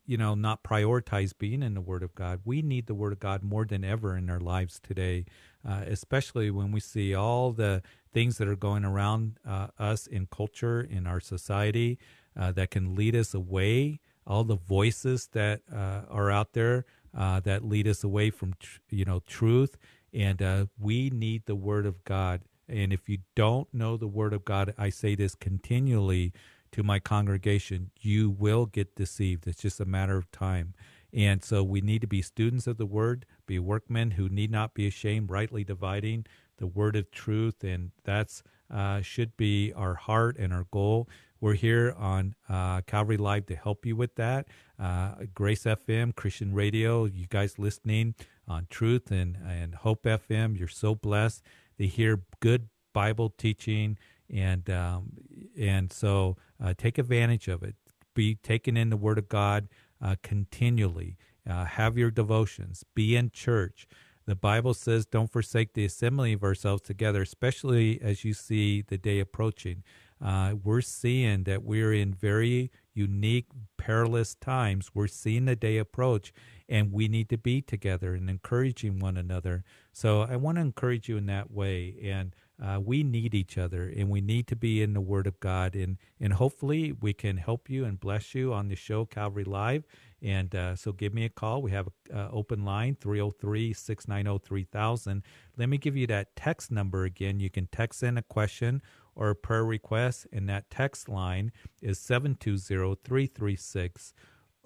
[0.06, 2.40] you know, not prioritize being in the Word of God.
[2.44, 5.26] We need the Word of God more than ever in our lives today,
[5.68, 7.82] uh, especially when we see all the
[8.16, 11.98] things that are going around uh, us in culture, in our society,
[12.34, 14.00] uh, that can lead us away.
[14.26, 18.80] All the voices that uh, are out there uh, that lead us away from, tr-
[18.88, 19.76] you know, truth,
[20.14, 22.40] and uh, we need the Word of God.
[22.66, 26.32] And if you don't know the Word of God, I say this continually
[26.72, 29.46] to my congregation, you will get deceived.
[29.46, 30.72] It's just a matter of time.
[31.12, 34.74] And so we need to be students of the word, be workmen who need not
[34.74, 36.24] be ashamed, rightly dividing
[36.58, 37.62] the word of truth.
[37.62, 38.42] And that's
[38.72, 41.08] uh, should be our heart and our goal.
[41.40, 44.46] We're here on uh, Calvary Live to help you with that.
[44.78, 48.14] Uh, Grace FM, Christian Radio, you guys listening
[48.48, 51.42] on Truth and, and Hope FM, you're so blessed
[51.78, 53.98] to hear good Bible teaching
[54.30, 55.12] and um,
[55.58, 57.76] and so uh, take advantage of it.
[58.14, 59.68] Be taken in the Word of God
[60.02, 61.16] uh, continually.
[61.48, 62.84] Uh, have your devotions.
[62.94, 63.86] Be in church.
[64.26, 68.98] The Bible says, "Don't forsake the assembly of ourselves together," especially as you see the
[68.98, 69.84] day approaching.
[70.20, 74.90] Uh, we're seeing that we're in very unique, perilous times.
[74.94, 76.32] We're seeing the day approach,
[76.68, 79.62] and we need to be together and encouraging one another.
[79.92, 81.96] So I want to encourage you in that way.
[82.02, 85.38] And uh, we need each other and we need to be in the Word of
[85.40, 85.76] God.
[85.76, 89.84] And, and hopefully we can help you and bless you on the show, Calvary Live.
[90.22, 91.60] And uh, so give me a call.
[91.62, 95.22] We have an uh, open line, 303 690 3000.
[95.56, 97.40] Let me give you that text number again.
[97.40, 98.80] You can text in a question
[99.14, 101.52] or a prayer request, and that text line
[101.82, 104.14] is 720 336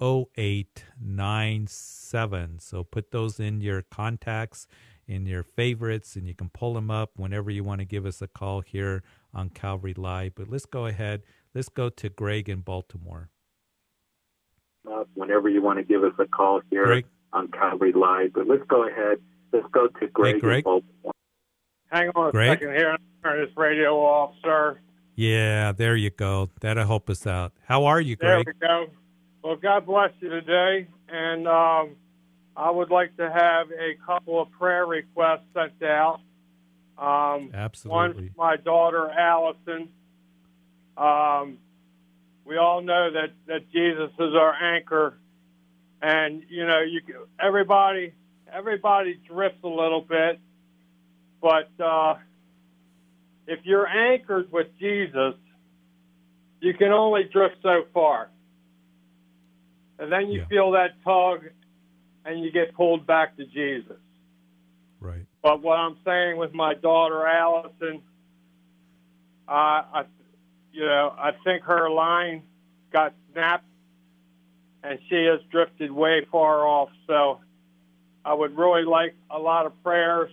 [0.01, 2.59] 0897.
[2.59, 4.67] So put those in your contacts
[5.11, 8.23] in your favorites, and you can pull them up whenever you want to give us
[8.23, 9.03] a call here
[9.35, 10.37] on Calvary Live.
[10.37, 11.23] But let's go ahead.
[11.53, 13.29] Let's go to Greg in Baltimore.
[14.89, 17.07] Uh, whenever you want to give us a call here Greg?
[17.33, 18.33] on Calvary Live.
[18.33, 19.19] But let's go ahead.
[19.53, 20.65] Let's go to Greg, Greg?
[21.91, 22.59] Hang on a Greg?
[22.59, 22.97] second here.
[23.23, 24.79] Turn this radio off, sir.
[25.17, 26.49] Yeah, there you go.
[26.61, 27.53] That'll help us out.
[27.67, 28.45] How are you, Greg?
[28.47, 28.57] There Greg?
[28.61, 28.87] we go.
[29.43, 30.87] Well, God bless you today.
[31.09, 31.97] And um,
[32.57, 36.21] I would like to have a couple of prayer requests sent out.
[36.97, 37.51] Um,
[37.85, 39.89] one for my daughter, Allison.
[40.97, 41.59] Um,
[42.45, 45.19] we all know that, that Jesus is our anchor.
[46.03, 47.03] And, you know, you
[47.39, 48.15] everybody
[48.53, 50.41] everybody drifts a little bit.
[51.41, 52.17] But uh,
[53.47, 55.35] if you're anchored with Jesus,
[56.61, 58.31] you can only drift so far.
[59.99, 60.47] And then you Yeah.
[60.47, 61.45] feel that tug
[62.25, 63.99] and you get pulled back to Jesus.
[65.01, 65.27] Right.
[65.43, 68.03] But what I'm saying with my daughter Allison,
[69.49, 70.05] uh, I,
[70.73, 72.43] you know, I think her line
[72.93, 73.67] got snapped,
[74.83, 76.91] and she has drifted way far off.
[77.07, 77.41] So,
[78.25, 80.31] I would really like a lot of prayers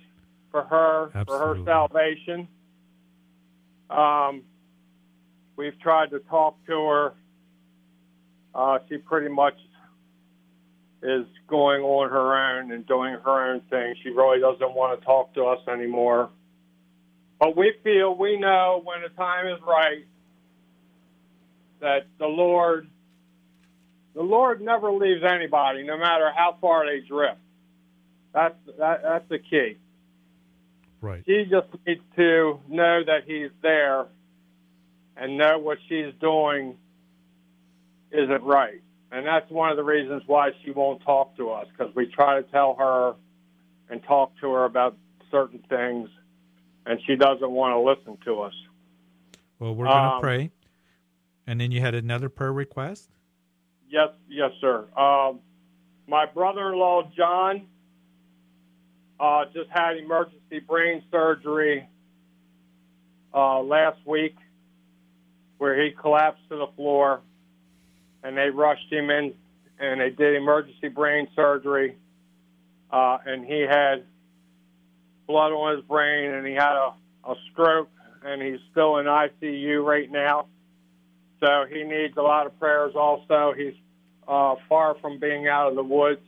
[0.51, 2.47] for her for her salvation.
[3.89, 4.43] Um,
[5.55, 7.13] we've tried to talk to her.
[8.53, 9.55] Uh, she pretty much
[11.03, 13.95] is going on her own and doing her own thing.
[14.03, 16.29] She really doesn't want to talk to us anymore.
[17.39, 20.05] But we feel, we know when the time is right
[21.79, 22.87] that the Lord,
[24.15, 27.39] the Lord never leaves anybody, no matter how far they drift.
[28.33, 29.77] That's that, that's the key.
[31.01, 31.23] Right.
[31.25, 34.05] She just needs to know that He's there,
[35.15, 36.75] and know what she's doing
[38.11, 38.81] isn't right.
[39.11, 42.41] And that's one of the reasons why she won't talk to us because we try
[42.41, 43.15] to tell her
[43.89, 44.97] and talk to her about
[45.31, 46.09] certain things,
[46.85, 48.53] and she doesn't want to listen to us.
[49.59, 50.51] Well, we're going to Um, pray.
[51.47, 53.09] And then you had another prayer request?
[53.89, 54.85] Yes, yes, sir.
[54.97, 55.39] Um,
[56.05, 57.67] my brother-in-law John
[59.19, 61.87] uh, just had emergency brain surgery
[63.33, 64.35] uh, last week,
[65.57, 67.21] where he collapsed to the floor,
[68.23, 69.33] and they rushed him in,
[69.79, 71.95] and they did emergency brain surgery,
[72.91, 74.03] uh, and he had
[75.27, 76.93] blood on his brain, and he had a,
[77.29, 77.89] a stroke,
[78.23, 80.47] and he's still in ICU right now.
[81.39, 83.53] So he needs a lot of prayers also.
[83.55, 83.73] He's
[84.27, 86.21] uh, far from being out of the woods.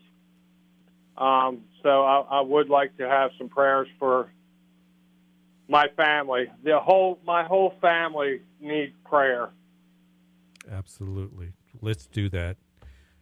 [1.17, 4.31] Um, so I, I would like to have some prayers for
[5.67, 6.51] my family.
[6.63, 9.49] The whole my whole family needs prayer.
[10.71, 11.53] Absolutely.
[11.81, 12.57] Let's do that.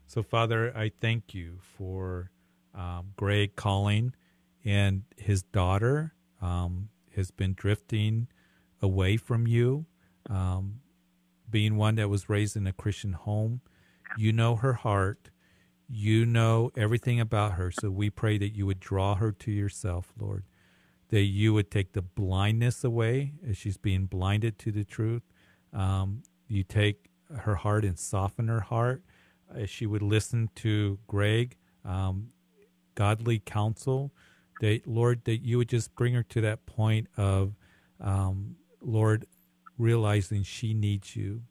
[0.06, 2.32] So, Father, I thank you for
[2.74, 4.14] um, Greg calling
[4.64, 8.28] and his daughter um, has been drifting
[8.82, 9.86] away from you,
[10.30, 10.82] um,
[11.50, 13.62] being one that was raised in a Christian home.
[14.18, 15.30] You know her heart.
[15.90, 17.72] You know everything about her.
[17.72, 20.44] So we pray that you would draw her to yourself, Lord.
[21.10, 25.24] That you would take the blindness away as she's being blinded to the truth.
[25.74, 29.04] Um, you take her heart and soften her heart
[29.54, 32.30] as she would listen to Greg, um,
[32.96, 34.12] godly counsel.
[34.60, 37.54] That Lord, that you would just bring her to that point of,
[38.02, 39.26] um, Lord,
[39.78, 41.44] realizing she needs you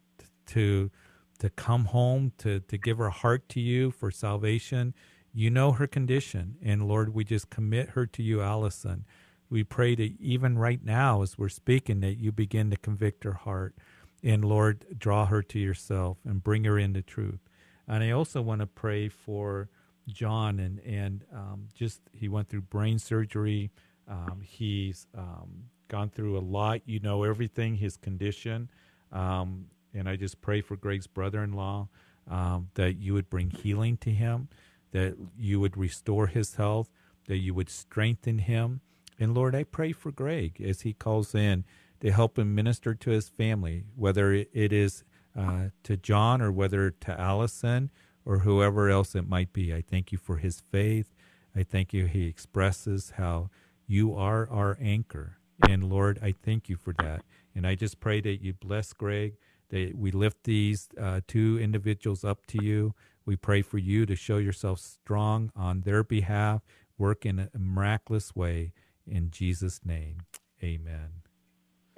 [0.47, 0.91] to
[1.39, 4.93] to come home to to give her heart to you for salvation.
[5.33, 9.05] You know her condition, and Lord, we just commit her to you, Allison.
[9.49, 13.33] We pray that even right now, as we're speaking, that you begin to convict her
[13.33, 13.75] heart,
[14.23, 17.39] and Lord, draw her to yourself and bring her into truth.
[17.87, 19.69] And I also want to pray for
[20.07, 23.71] John, and and um, just he went through brain surgery.
[24.07, 26.81] Um, he's um, gone through a lot.
[26.85, 28.69] You know everything, his condition.
[29.11, 31.87] Um, and I just pray for Greg's brother in law
[32.29, 34.49] um, that you would bring healing to him,
[34.91, 36.89] that you would restore his health,
[37.27, 38.81] that you would strengthen him.
[39.19, 41.65] And Lord, I pray for Greg as he calls in
[42.01, 45.03] to help him minister to his family, whether it is
[45.37, 47.89] uh, to John or whether to Allison
[48.25, 49.73] or whoever else it might be.
[49.73, 51.13] I thank you for his faith.
[51.55, 53.49] I thank you he expresses how
[53.87, 55.36] you are our anchor.
[55.67, 57.23] And Lord, I thank you for that.
[57.55, 59.35] And I just pray that you bless Greg,
[59.69, 62.93] that we lift these uh, two individuals up to you.
[63.25, 66.61] We pray for you to show yourself strong on their behalf,
[66.97, 68.73] work in a miraculous way.
[69.05, 70.21] In Jesus' name,
[70.63, 71.09] amen.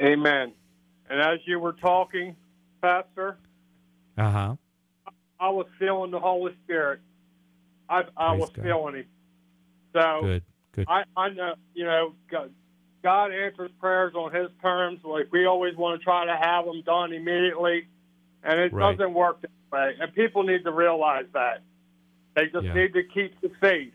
[0.01, 0.53] Amen.
[1.09, 2.35] And as you were talking,
[2.81, 3.37] Pastor,
[4.17, 4.55] uh huh,
[5.39, 6.99] I was feeling the Holy Spirit.
[7.89, 8.63] I, I was God.
[8.63, 9.05] feeling Him.
[9.93, 10.85] So good, good.
[10.87, 12.51] I, I know, you know, God,
[13.03, 14.99] God answers prayers on His terms.
[15.03, 17.87] Like we always want to try to have them done immediately,
[18.43, 18.97] and it Right.
[18.97, 19.95] doesn't work that way.
[19.99, 21.61] And people need to realize that.
[22.35, 22.73] They just Yeah.
[22.73, 23.93] need to keep the faith.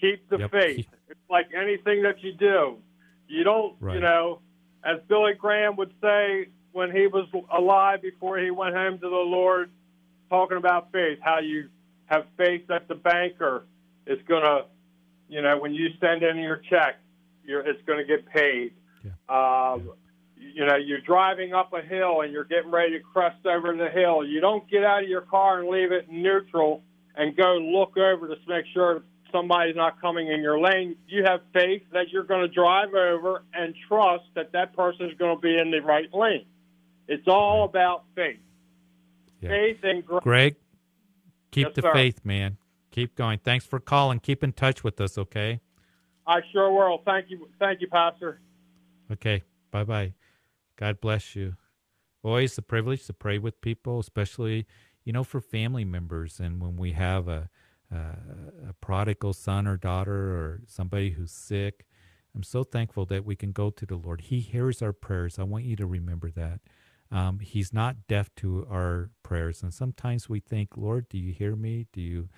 [0.00, 0.50] Keep the Yep.
[0.50, 0.86] faith.
[1.08, 2.78] It's like anything that you do.
[3.26, 4.40] You don't, you know,
[4.84, 9.16] as Billy Graham would say when he was alive before he went home to the
[9.16, 9.70] Lord,
[10.30, 11.68] talking about faith, how you
[12.06, 13.64] have faith that the banker
[14.06, 14.66] is going to,
[15.28, 16.96] you know, when you send in your check,
[17.48, 18.72] you're, it's going to get paid.
[19.28, 19.90] Um,
[20.40, 23.88] You know, you're driving up a hill and you're getting ready to crest over the
[23.90, 24.24] hill.
[24.24, 26.84] You don't get out of your car and leave it in neutral
[27.16, 30.94] and go look over to make sure somebody's not coming in your lane.
[31.08, 35.18] You have faith that you're going to drive over and trust that that person is
[35.18, 36.46] going to be in the right lane.
[37.08, 38.38] It's all about faith.
[39.40, 39.48] Yeah.
[39.50, 40.22] Faith and grace.
[40.22, 40.56] Greg,
[41.50, 41.92] keep Yes, the sir.
[41.92, 42.58] faith, man.
[42.92, 43.40] Keep going.
[43.42, 44.20] Thanks for calling.
[44.20, 45.60] Keep in touch with us, okay?
[46.28, 47.02] I sure will.
[47.04, 47.48] Thank you.
[47.58, 48.40] Thank you, Pastor.
[49.10, 49.42] Okay.
[49.70, 50.14] Bye bye.
[50.76, 51.56] God bless you.
[52.22, 54.66] Always the privilege to pray with people, especially,
[55.04, 56.38] you know, for family members.
[56.38, 57.48] And when we have a,
[57.90, 57.96] a,
[58.70, 61.86] a prodigal son or daughter or somebody who's sick,
[62.34, 64.22] I'm so thankful that we can go to the Lord.
[64.22, 65.38] He hears our prayers.
[65.38, 66.60] I want you to remember that.
[67.10, 69.62] Um, he's not deaf to our prayers.
[69.62, 71.86] And sometimes we think, Lord, do you hear me?
[71.92, 72.28] Do you,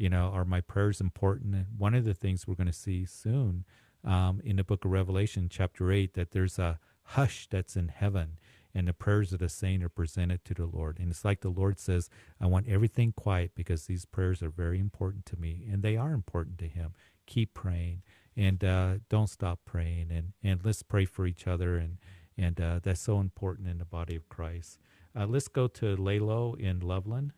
[0.00, 1.54] you know, are my prayers important?
[1.54, 3.64] And one of the things we're going to see soon
[4.04, 8.38] um, in the book of Revelation, chapter 8, that there's a hush that's in heaven
[8.74, 10.98] and the prayers of the saint are presented to the Lord.
[10.98, 12.08] And it's like the Lord says,
[12.40, 16.12] I want everything quiet because these prayers are very important to me and they are
[16.12, 16.94] important to Him.
[17.26, 18.02] Keep praying
[18.36, 21.76] and uh, don't stop praying and, and let's pray for each other.
[21.76, 21.98] And,
[22.38, 24.78] and uh, that's so important in the body of Christ.
[25.18, 27.32] Uh, let's go to Lalo in Loveland.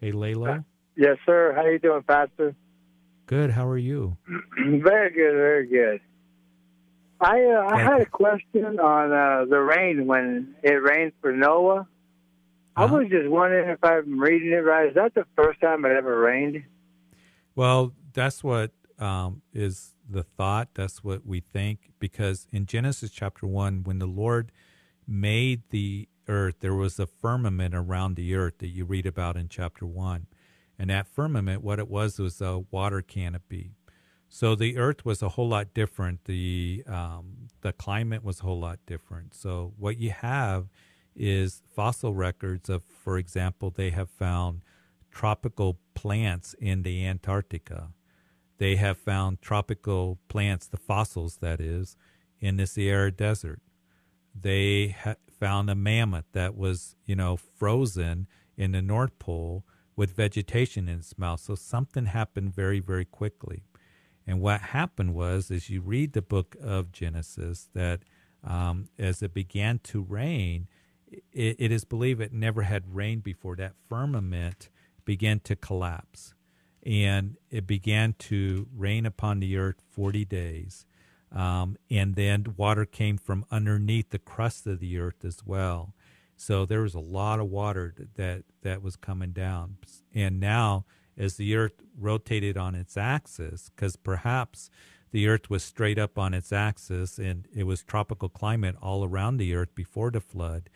[0.00, 0.64] Hey, Lalo.
[0.96, 1.52] Yes, sir.
[1.54, 2.54] How you doing, Pastor?
[3.26, 3.50] Good.
[3.50, 4.16] How are you?
[4.58, 6.00] very good, very good.
[7.20, 11.86] I uh, I had a question on uh, the rain when it rained for Noah.
[12.76, 12.96] I Uh-huh.
[12.98, 14.88] was just wondering if I'm reading it right.
[14.88, 16.64] Is that the first time it ever rained?
[17.54, 20.68] Well, that's what um, is the thought.
[20.74, 21.92] That's what we think.
[22.00, 24.50] Because in Genesis chapter 1, when the Lord
[25.06, 29.48] made the earth, there was a firmament around the earth that you read about in
[29.48, 30.26] chapter 1.
[30.78, 33.72] And that firmament, what it was, was a water canopy.
[34.28, 36.24] So the earth was a whole lot different.
[36.24, 39.32] The um, the climate was a whole lot different.
[39.34, 40.66] So what you have
[41.14, 44.62] is fossil records of, for example, they have found
[45.12, 47.92] tropical plants in the Antarctica.
[48.58, 51.96] They have found tropical plants, the fossils that is,
[52.40, 53.60] in the Sahara Desert.
[54.34, 59.64] They ha- found a mammoth that was, you know, frozen in the North Pole
[59.96, 61.40] with vegetation in its mouth.
[61.40, 63.62] So something happened very, very quickly.
[64.26, 68.00] And what happened was, as you read the book of Genesis, that
[68.42, 70.68] um, as it began to rain,
[71.32, 73.56] it, it is believed it never had rained before.
[73.56, 74.70] That firmament
[75.04, 76.34] began to collapse,
[76.84, 80.86] and it began to rain upon the earth forty days,
[81.30, 85.94] um, and then water came from underneath the crust of the earth as well.
[86.36, 89.78] So there was a lot of water that that was coming down,
[90.12, 90.84] and now
[91.16, 94.70] as the earth rotated on its axis, because perhaps
[95.12, 99.36] the earth was straight up on its axis and it was tropical climate all around
[99.36, 100.68] the earth before the flood.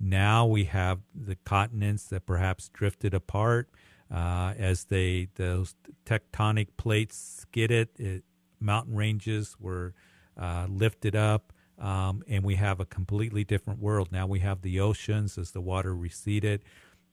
[0.00, 3.68] Now we have the continents that perhaps drifted apart
[4.10, 5.74] uh, as they those
[6.06, 7.90] tectonic plates skidded.
[7.98, 8.24] It,
[8.58, 9.92] mountain ranges were
[10.40, 14.10] uh, lifted up, um, and we have a completely different world.
[14.12, 16.62] Now we have the oceans as the water receded.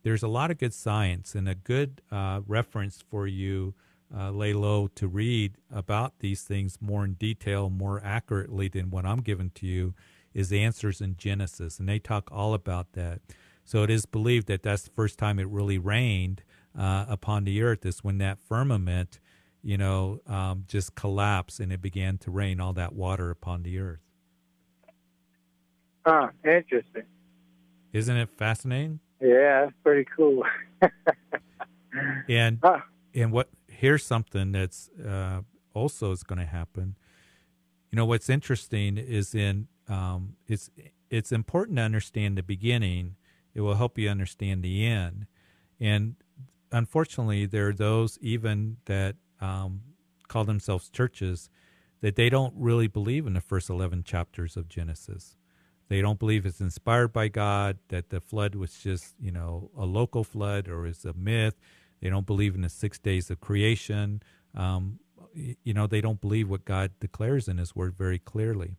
[0.03, 3.74] There's a lot of good science and a good uh, reference for you
[4.16, 9.22] uh, Lalo to read about these things more in detail, more accurately than what I'm
[9.22, 9.93] giving to you,
[10.34, 13.22] is Answers in Genesis, and they talk all about that.
[13.64, 16.43] So it is believed that that's the first time it really rained
[16.78, 19.20] uh, upon the earth is when that firmament,
[19.62, 23.80] you know, um, just collapsed and it began to rain all that water upon the
[23.80, 23.99] earth.
[26.06, 27.04] Ah, interesting.
[27.93, 29.00] Isn't it fascinating?
[29.20, 30.43] Yeah, pretty cool.
[32.30, 32.80] and huh.
[33.14, 35.41] and what here's something that's uh,
[35.74, 36.95] also is going to happen.
[37.91, 40.70] You know what's interesting is in um, it's
[41.10, 43.16] it's important to understand the beginning.
[43.54, 45.26] It will help you understand the end.
[45.80, 46.16] And
[46.72, 49.82] unfortunately, there are those even that um,
[50.28, 51.50] call themselves churches
[52.02, 55.36] that they don't really believe in the first eleven chapters of Genesis.
[55.89, 57.77] They don't believe it's inspired by God.
[57.89, 61.55] That the flood was just you know a local flood or is a myth
[62.01, 64.21] they don't believe in the six days of creation.
[64.55, 64.99] Um,
[65.33, 68.77] you know, they don't believe what God declares in His Word very clearly.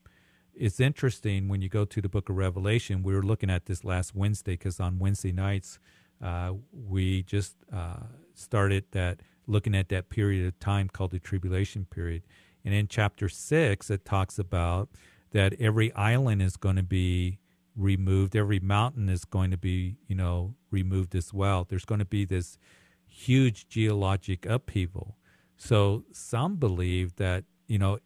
[0.55, 3.03] It's interesting when you go to the book of Revelation.
[3.03, 5.79] We were looking at this last Wednesday because on Wednesday nights,
[6.23, 8.05] uh, we just uh,
[8.35, 12.23] started that looking at that period of time called the tribulation period.
[12.65, 14.91] And in chapter six, it talks about
[15.33, 17.39] that every island is going to be
[17.77, 21.65] removed, every mountain is going to be, you know, removed as well.
[21.69, 22.59] There's going to be this
[23.07, 25.17] huge geologic upheaval.
[25.57, 27.99] So some believe that, you know,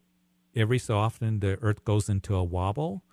[0.55, 3.03] every so often the earth goes into a wobble,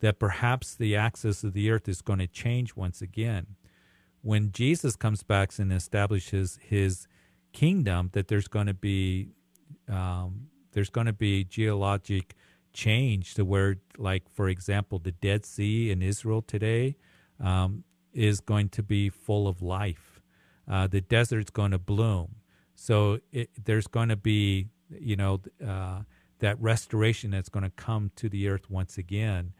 [0.00, 3.56] that perhaps the axis of the earth is going to change once again.
[4.22, 7.06] When Jesus comes back and establishes his
[7.52, 9.30] kingdom, that there's going to be
[9.88, 12.34] um, there's going to be geologic
[12.72, 16.96] change to where, like for example, the Dead Sea in Israel today
[17.40, 20.18] um, is going to be full of life
[20.68, 22.36] uh, the desert's going to bloom.
[22.74, 26.00] So it, there's going to be, you know, uh,
[26.40, 29.52] that restoration that's going to come to the earth once again,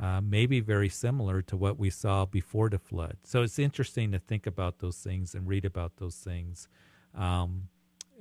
[0.00, 3.16] uh, maybe very similar to what we saw before the flood.
[3.22, 6.68] So it's interesting to think about those things and read about those things,
[7.14, 7.68] um,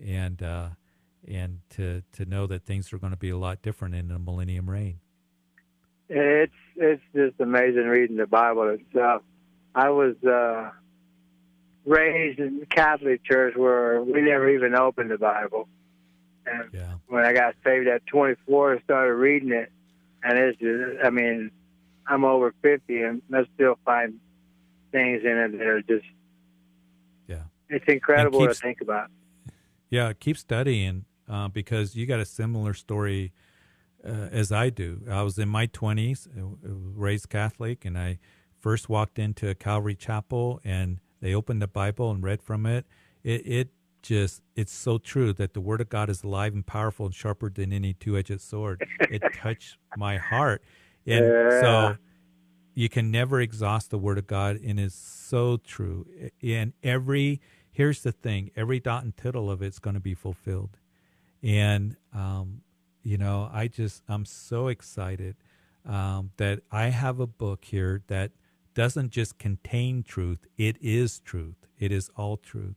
[0.06, 0.70] and uh,
[1.28, 4.20] and to to know that things are going to be a lot different in the
[4.20, 5.00] millennium reign.
[6.10, 9.24] It's it's just amazing reading the Bible itself.
[9.74, 10.72] I was uh,
[11.86, 15.68] raised in the Catholic church where we never even opened the Bible.
[16.46, 16.94] And yeah.
[17.08, 19.72] when I got saved at 24, I started reading it,
[20.24, 21.52] and it's just, I mean,
[22.08, 24.20] I'm over 50, and I still find
[24.92, 26.06] things in it that are just,
[27.28, 29.10] yeah, it's incredible keep, to think about.
[29.90, 33.34] Yeah, keep studying uh, because you got a similar story
[34.06, 35.02] uh, as I do.
[35.10, 38.20] I was in my 20s, uh, raised Catholic, and I
[38.60, 42.86] first walked into a Calvary Chapel and they opened the Bible and read from it.
[43.24, 43.70] It, it
[44.06, 47.50] just it's so true that the word of God is alive and powerful and sharper
[47.50, 48.88] than any two-edged sword.
[49.00, 50.62] It touched my heart,
[51.08, 51.62] and yeah.
[51.62, 51.98] so
[52.76, 56.06] you can never exhaust the word of God, and it's so true.
[56.44, 60.78] And every here's the thing: every dot and tittle of it's going to be fulfilled,
[61.46, 62.62] and um,
[63.04, 65.36] you know, I just I'm so excited
[65.86, 68.32] um, that I have a book here that
[68.74, 71.56] doesn't just contain truth, it is truth.
[71.80, 72.76] It is all truth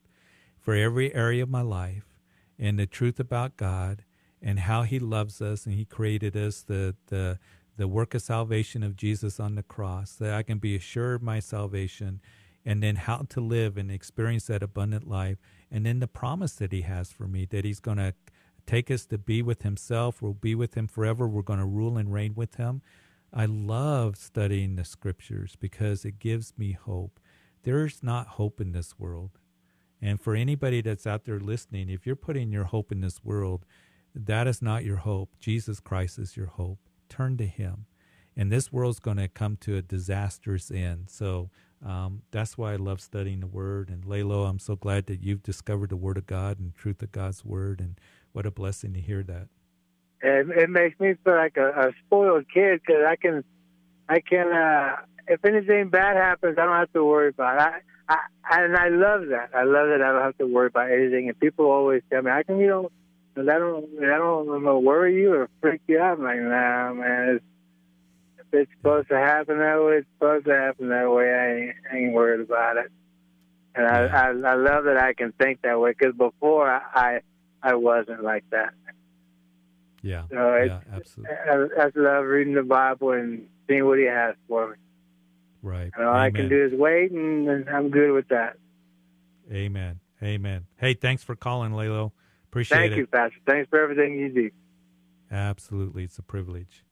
[0.61, 2.19] for every area of my life
[2.59, 4.05] and the truth about God
[4.43, 7.39] and how he loves us and he created us the the
[7.77, 11.39] the work of salvation of Jesus on the cross that I can be assured my
[11.41, 12.21] salvation
[12.67, 15.39] and then how to live and experience that abundant life
[15.71, 18.15] and then the promise that he has for me that he's going to
[18.69, 21.99] take us to be with himself we'll be with him forever we're going to rule
[21.99, 22.83] and reign with him
[23.35, 27.21] I love studying the scriptures because it gives me hope.
[27.65, 29.33] There's not hope in this world.
[30.03, 33.67] And for anybody that's out there listening, if you're putting your hope in this world,
[34.15, 35.37] that is not your hope.
[35.41, 36.81] Jesus Christ is your hope.
[37.11, 37.87] Turn to Him.
[38.37, 41.11] and this world's going to come to a disastrous end.
[41.11, 41.51] So
[41.85, 43.91] um, that's why I love studying the Word.
[43.91, 47.13] And Laylo, I'm so glad that you've discovered the Word of God and truth of
[47.13, 48.01] God's Word, and
[48.33, 49.49] what a blessing to hear that.
[50.21, 53.45] It, it makes me feel like a, a spoiled kid because I can,
[54.09, 54.53] I can.
[54.53, 54.97] Uh,
[55.29, 57.83] if anything bad happens, I don't have to worry about it.
[58.09, 59.51] I, I, and I love that.
[59.55, 61.29] I love that I don't have to worry about anything.
[61.29, 62.93] And people always tell me, "I can, you don't?
[63.37, 67.37] I don't, I don't worry you or freak you out." I'm like, nah, man.
[67.37, 67.45] It's,
[68.39, 71.33] if it's supposed to happen that way, it's supposed to happen that way.
[71.33, 72.91] I ain't, I ain't worried about it.
[73.75, 77.21] And I, I, I love that I can think that way because before I, I
[77.65, 78.75] wasn't like that.
[80.03, 80.25] Yeah.
[80.31, 81.35] So yeah, absolutely.
[81.35, 84.77] I, I love reading the Bible and seeing what He has for me.
[85.63, 85.91] Right.
[85.97, 86.23] And all Amen.
[86.23, 88.57] I can do is wait, and, I'm good with that.
[89.53, 90.01] Amen.
[90.23, 90.67] Amen.
[90.77, 92.13] Hey, thanks for calling, Laylo.
[92.47, 92.95] Appreciate Thank it.
[92.95, 93.37] Thank you, Pastor.
[93.47, 94.51] Thanks for everything you do.
[95.31, 96.05] Absolutely.
[96.05, 96.85] It's a privilege.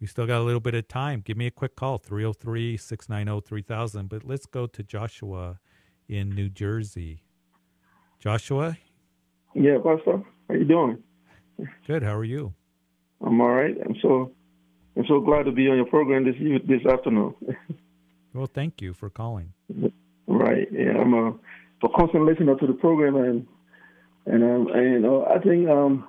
[0.00, 1.22] We still got a little bit of time.
[1.24, 4.08] Give me a quick call, 303 690 3000.
[4.08, 5.60] But let's go to Joshua
[6.08, 7.22] in New Jersey.
[8.18, 8.76] Joshua?
[9.54, 10.22] Yeah, Pastor.
[10.48, 10.98] How you doing?
[11.86, 12.02] Good.
[12.02, 12.52] How are you?
[13.24, 13.76] I'm all right.
[13.84, 14.32] I'm so
[14.96, 16.34] I'm so glad to be on your program this
[16.66, 17.34] this afternoon.
[18.34, 19.52] well, thank you for calling.
[20.26, 20.68] Right.
[20.72, 21.28] Yeah, I'm a,
[21.84, 23.46] a constant listener to the program, and
[24.26, 26.06] and um, and uh, I think um,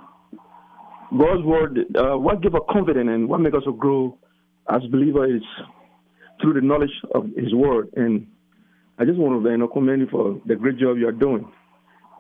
[1.18, 4.18] God's word, uh, what give us confidence and what make us grow
[4.70, 5.48] as believers is
[6.42, 7.90] through the knowledge of His word.
[7.96, 8.28] And
[8.98, 11.52] I just want to you know, commend you for the great job you are doing.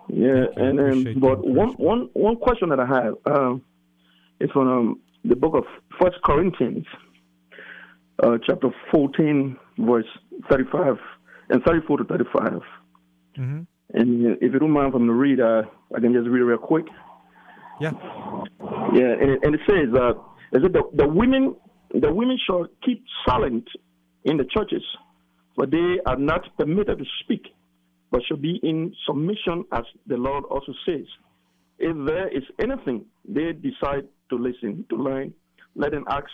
[0.07, 3.61] Yeah, and um, but one one one question that I have um,
[4.39, 5.63] is from um, the book of
[5.99, 6.85] First Corinthians,
[8.23, 10.05] uh, chapter fourteen, verse
[10.49, 10.97] thirty-five
[11.49, 12.43] and thirty-four to 35
[13.37, 13.61] mm-hmm.
[13.93, 15.63] And if you don't mind from the read, uh,
[15.95, 16.85] I can just read it real quick.
[17.79, 17.91] Yeah.
[18.93, 21.55] Yeah, and it, and it says that uh, is it the, the women
[21.93, 23.67] the women shall keep silent
[24.23, 24.83] in the churches,
[25.55, 27.54] for they are not permitted to speak
[28.11, 31.05] but should be in submission, as the Lord also says.
[31.79, 35.33] If there is anything they decide to listen, to learn,
[35.75, 36.25] let them ask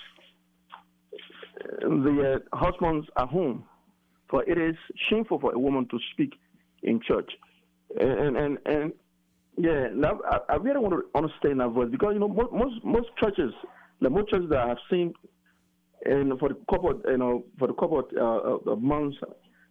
[1.82, 3.64] the uh, husbands at home,
[4.30, 4.76] for it is
[5.10, 6.34] shameful for a woman to speak
[6.84, 7.32] in church.
[8.00, 8.94] And and and
[9.58, 13.08] yeah, now I, I really want to understand that verse because you know most most,
[13.18, 13.54] churches,
[14.00, 15.14] the most churches that I have seen,
[16.06, 19.18] and for the couple, you know, for the couple uh, of months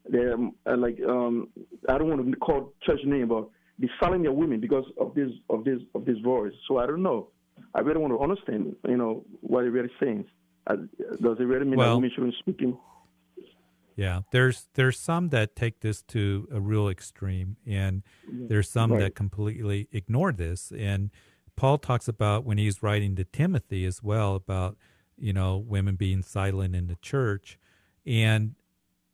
[0.08, 1.48] they uh, like um,
[1.88, 3.48] I don't want to call church name, but
[3.78, 6.52] they silent their women because of this of this of this voice.
[6.68, 7.28] So I don't know.
[7.74, 10.24] I really want to understand, you know, what it really saying.
[10.66, 10.76] Uh,
[11.22, 12.76] does it really mean well, that women shouldn't speak in?
[13.96, 19.00] Yeah, there's there's some that take this to a real extreme, and there's some right.
[19.00, 20.72] that completely ignore this.
[20.76, 21.10] And
[21.56, 24.78] Paul talks about when he's writing to Timothy as well about
[25.18, 27.58] you know women being silent in the church,
[28.06, 28.54] and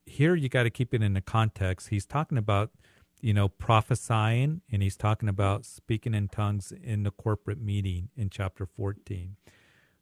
[0.06, 1.88] here you got to keep it in the context.
[1.88, 2.70] He's talking about,
[3.20, 8.30] you know, prophesying and he's talking about speaking in tongues in the corporate meeting in
[8.30, 9.36] chapter 14.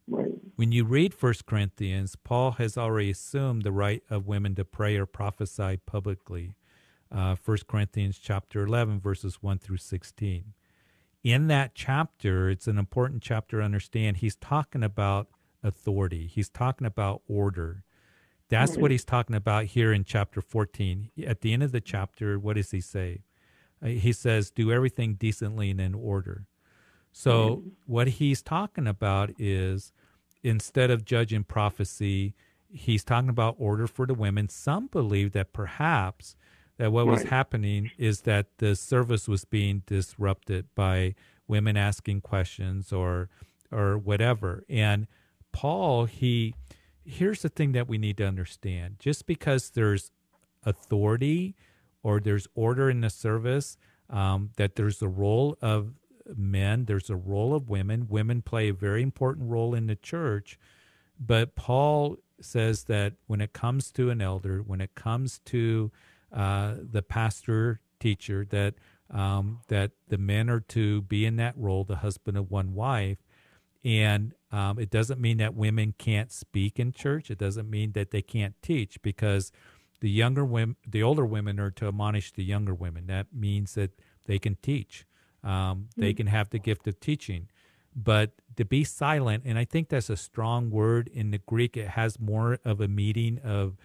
[0.07, 0.33] Right.
[0.57, 4.97] When you read First Corinthians, Paul has already assumed the right of women to pray
[4.97, 6.55] or prophesy publicly.
[7.11, 10.53] Uh, 1 Corinthians chapter 11, verses 1 through 16.
[11.23, 14.19] In that chapter, it's an important chapter to understand.
[14.19, 15.29] He's talking about
[15.63, 17.83] authority, he's talking about order.
[18.49, 21.11] That's what he's talking about here in chapter 14.
[21.26, 23.22] At the end of the chapter, what does he say?
[23.82, 26.47] Uh, he says, Do everything decently and in order.
[27.12, 29.92] So, what he's talking about is
[30.42, 32.34] instead of judging prophecy,
[32.68, 34.49] he's talking about order for the women.
[34.49, 36.34] Some believe that perhaps
[36.76, 37.12] that what right.
[37.12, 41.14] was happening is that the service was being disrupted by
[41.47, 43.28] women asking questions or
[43.70, 44.64] or whatever.
[44.68, 45.07] And
[45.53, 46.55] Paul, he
[47.05, 50.11] here's the thing that we need to understand just because there's
[50.65, 51.55] authority
[52.03, 53.77] or there's order in the service,
[54.11, 55.95] um, that there's a role of
[56.37, 58.07] men, there's a role of women.
[58.09, 60.59] Women play a very important role in the church.
[61.19, 65.91] But Paul says that when it comes to an elder, when it comes to
[66.33, 68.75] uh, the pastor teacher, that
[69.11, 73.19] um, that the men are to be in that role, the husband of one wife,
[73.85, 77.30] and um, it doesn't mean that women can't speak in church.
[77.30, 79.53] It doesn't mean that they can't teach because
[80.01, 83.07] the younger women, the older women are to admonish the younger women.
[83.07, 83.91] That means that
[84.26, 85.07] they can teach.
[85.43, 86.16] Um, they mm-hmm.
[86.16, 87.49] can have the gift of teaching.
[87.95, 91.89] But to be silent, and I think that's a strong word in the Greek, it
[91.91, 93.76] has more of a meaning of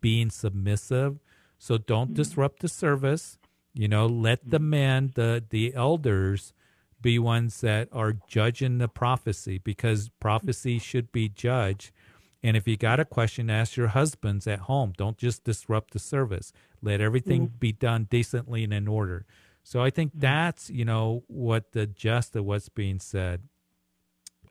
[0.00, 1.18] being submissive.
[1.58, 2.14] So don't mm-hmm.
[2.14, 3.38] disrupt the service.
[3.74, 4.70] You know, let the mm-hmm.
[4.70, 6.52] men, the the elders,
[7.04, 11.92] be ones that are judging the prophecy because prophecy should be judged.
[12.42, 14.94] And if you got a question, ask your husbands at home.
[14.96, 16.50] Don't just disrupt the service.
[16.80, 17.58] Let everything mm-hmm.
[17.58, 19.26] be done decently and in order.
[19.62, 20.20] So I think mm-hmm.
[20.20, 23.42] that's you know what the gist of what's being said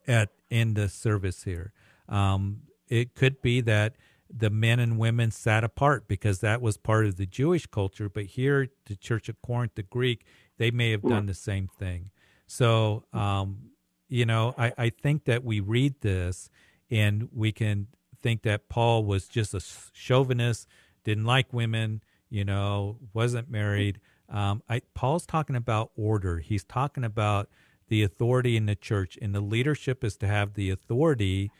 [0.07, 1.73] at in the service here.
[2.07, 3.95] Um, it could be that
[4.29, 8.09] the men and women sat apart because that was part of the Jewish culture.
[8.09, 10.23] But here, the Church of Corinth, the Greek,
[10.59, 12.11] they may have done the same thing.
[12.47, 13.71] So, um,
[14.07, 16.49] you know, I, I think that we read this
[16.91, 17.87] and we can
[18.21, 19.61] think that Paul was just a
[19.93, 20.67] chauvinist,
[21.03, 23.99] didn't like women, you know, wasn't married.
[24.29, 26.39] Um, I, Paul's talking about order.
[26.39, 27.49] He's talking about
[27.89, 31.51] the authority in the church, and the leadership is to have the authority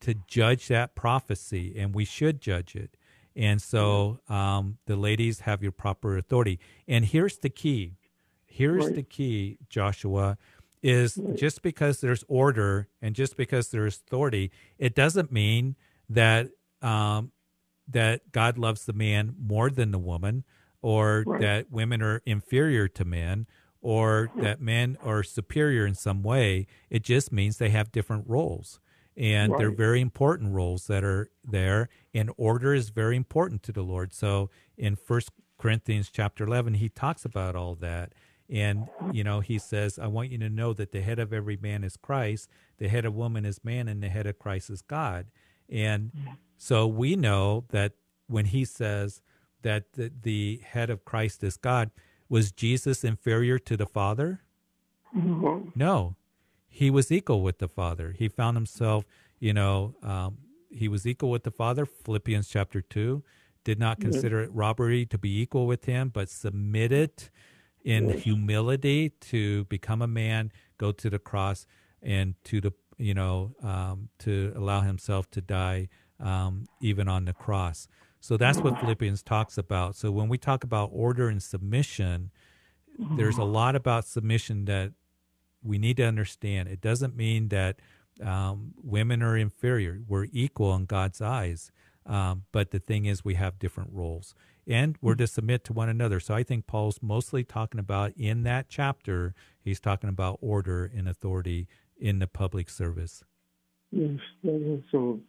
[0.00, 2.96] to judge that prophecy, and we should judge it.
[3.34, 6.58] And so um, the ladies have your proper authority.
[6.88, 7.94] And here's the key.
[8.48, 8.94] Here's right.
[8.94, 10.38] the key, Joshua,
[10.82, 11.36] is right.
[11.36, 15.76] just because there's order and just because there's authority, it doesn't mean
[16.08, 16.48] that
[16.82, 17.32] um,
[17.88, 20.44] that God loves the man more than the woman,
[20.82, 21.40] or right.
[21.40, 23.46] that women are inferior to men,
[23.80, 26.66] or that men are superior in some way.
[26.90, 28.80] It just means they have different roles
[29.18, 29.58] and right.
[29.58, 34.14] they're very important roles that are there and order is very important to the lord
[34.14, 38.12] so in first corinthians chapter 11 he talks about all that
[38.50, 41.56] and you know he says i want you to know that the head of every
[41.56, 44.82] man is christ the head of woman is man and the head of christ is
[44.82, 45.26] god
[45.68, 46.12] and
[46.56, 47.92] so we know that
[48.26, 49.20] when he says
[49.62, 51.90] that the, the head of christ is god
[52.28, 54.40] was jesus inferior to the father
[55.14, 55.68] mm-hmm.
[55.74, 56.16] no
[56.78, 58.14] he was equal with the Father.
[58.16, 59.04] He found himself,
[59.40, 60.38] you know, um,
[60.70, 61.86] he was equal with the Father.
[61.86, 63.22] Philippians chapter 2
[63.64, 67.30] did not consider it robbery to be equal with him, but submitted
[67.88, 71.66] in humility to become a man, go to the cross,
[72.02, 75.88] and to the you know um, to allow himself to die
[76.20, 77.88] um, even on the cross.
[78.20, 79.96] So that's what Philippians talks about.
[79.96, 82.30] So when we talk about order and submission,
[83.16, 84.92] there's a lot about submission that
[85.62, 87.80] we need to understand it doesn't mean that
[88.22, 90.02] um, women are inferior.
[90.06, 91.70] We're equal in God's eyes.
[92.04, 94.34] Um, but the thing is, we have different roles
[94.68, 96.20] and we're to submit to one another.
[96.20, 101.08] So I think Paul's mostly talking about in that chapter, he's talking about order and
[101.08, 101.66] authority
[101.98, 103.24] in the public service.
[103.90, 104.18] Yes.
[104.92, 105.20] So,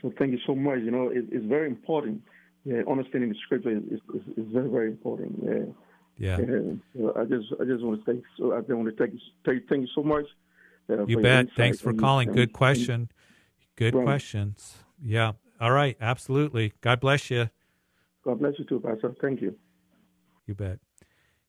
[0.00, 0.78] so thank you so much.
[0.80, 2.22] You know, it, it's very important.
[2.64, 5.38] Yeah, understanding the scripture is, is, is very, very important.
[5.44, 5.72] Yeah.
[6.18, 6.36] Yeah.
[6.36, 6.80] And
[7.14, 9.88] I just I just want to thank so I want to thank you thank you
[9.94, 10.24] so much.
[10.88, 11.48] Uh, you bet.
[11.56, 12.32] Thanks for calling.
[12.32, 13.10] Good question.
[13.76, 14.04] Good right.
[14.04, 14.78] questions.
[15.02, 15.32] Yeah.
[15.60, 15.96] All right.
[16.00, 16.72] Absolutely.
[16.80, 17.50] God bless you.
[18.26, 19.14] God bless you too, Pastor.
[19.20, 19.56] Thank you.
[20.46, 20.80] You bet.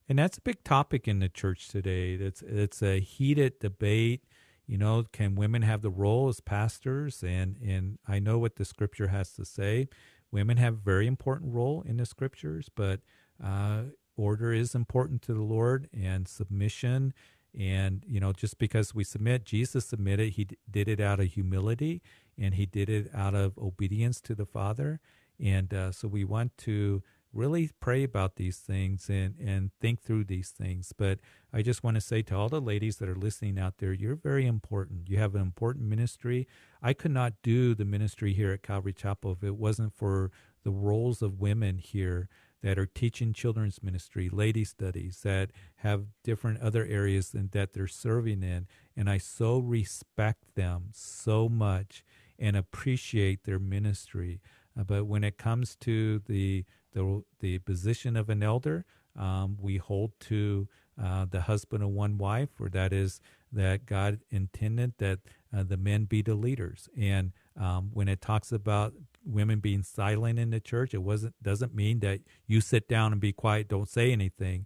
[0.07, 2.13] And that's a big topic in the church today.
[2.13, 4.23] It's it's a heated debate.
[4.67, 7.23] You know, can women have the role as pastors?
[7.23, 9.89] And and I know what the scripture has to say.
[10.31, 13.01] Women have a very important role in the scriptures, but
[13.43, 13.83] uh,
[14.15, 17.13] order is important to the Lord and submission.
[17.57, 22.01] And, you know, just because we submit, Jesus submitted, he did it out of humility
[22.37, 24.99] and he did it out of obedience to the Father.
[25.43, 30.23] And uh, so we want to really pray about these things and, and think through
[30.23, 30.93] these things.
[30.97, 31.19] But
[31.53, 34.15] I just want to say to all the ladies that are listening out there, you're
[34.15, 35.09] very important.
[35.09, 36.47] You have an important ministry.
[36.81, 40.31] I could not do the ministry here at Calvary Chapel if it wasn't for
[40.63, 42.27] the roles of women here
[42.63, 48.41] that are teaching children's ministry, lady studies, that have different other areas that they're serving
[48.41, 48.67] in.
[48.95, 52.03] And I so respect them so much
[52.39, 54.41] and appreciate their ministry.
[54.77, 58.85] Uh, but when it comes to the, the, the position of an elder,
[59.17, 60.67] um, we hold to
[61.01, 63.19] uh, the husband of one wife, or that is
[63.51, 65.19] that God intended that
[65.55, 66.89] uh, the men be the leaders.
[66.97, 68.93] And um, when it talks about
[69.27, 70.93] women being silent in the church.
[70.93, 74.65] It wasn't doesn't mean that you sit down and be quiet, don't say anything.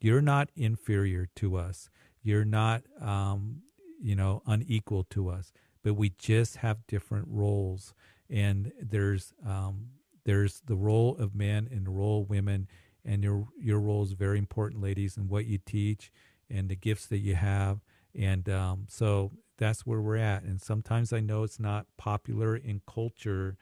[0.00, 1.88] You're not inferior to us.
[2.22, 3.62] You're not, um,
[4.00, 5.52] you know, unequal to us.
[5.82, 7.94] But we just have different roles,
[8.30, 9.88] and there's um,
[10.24, 12.68] there's the role of men and the role of women,
[13.04, 16.12] and your your role is very important, ladies, and what you teach
[16.50, 17.80] and the gifts that you have.
[18.14, 20.42] And um, so that's where we're at.
[20.42, 23.56] And sometimes I know it's not popular in culture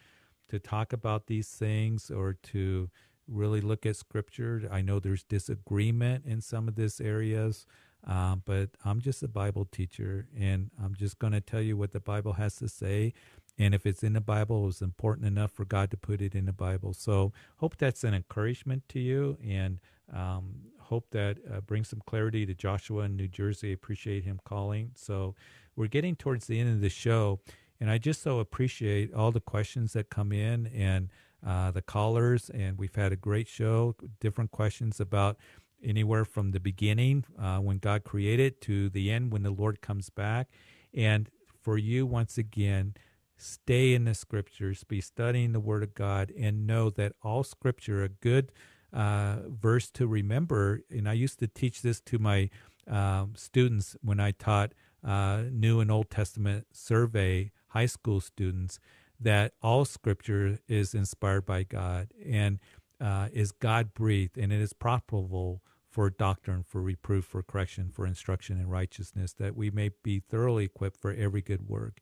[0.48, 2.90] to talk about these things or to
[3.28, 4.68] really look at scripture.
[4.70, 7.66] I know there's disagreement in some of these areas,
[8.04, 11.92] um, but I'm just a Bible teacher and I'm just going to tell you what
[11.92, 13.12] the Bible has to say.
[13.58, 16.34] And if it's in the Bible, it was important enough for God to put it
[16.34, 16.94] in the Bible.
[16.94, 19.80] So hope that's an encouragement to you and
[20.12, 23.72] um, hope that uh, brings some clarity to Joshua in New Jersey.
[23.72, 24.90] Appreciate him calling.
[24.94, 25.34] So
[25.76, 27.40] we're getting towards the end of the show,
[27.80, 31.08] and I just so appreciate all the questions that come in and
[31.46, 32.50] uh, the callers.
[32.50, 35.36] And we've had a great show, different questions about
[35.82, 40.10] anywhere from the beginning uh, when God created to the end when the Lord comes
[40.10, 40.48] back.
[40.92, 41.30] And
[41.62, 42.94] for you, once again,
[43.40, 48.02] stay in the scriptures, be studying the Word of God, and know that all scripture,
[48.04, 48.52] a good
[48.92, 50.80] uh, verse to remember.
[50.90, 52.50] And I used to teach this to my
[52.88, 54.72] um, students when I taught
[55.04, 58.78] uh, New and Old Testament survey high school students
[59.18, 62.58] that all scripture is inspired by God and
[63.00, 68.06] uh, is God breathed and it is profitable for doctrine, for reproof, for correction, for
[68.06, 72.00] instruction in righteousness, that we may be thoroughly equipped for every good work.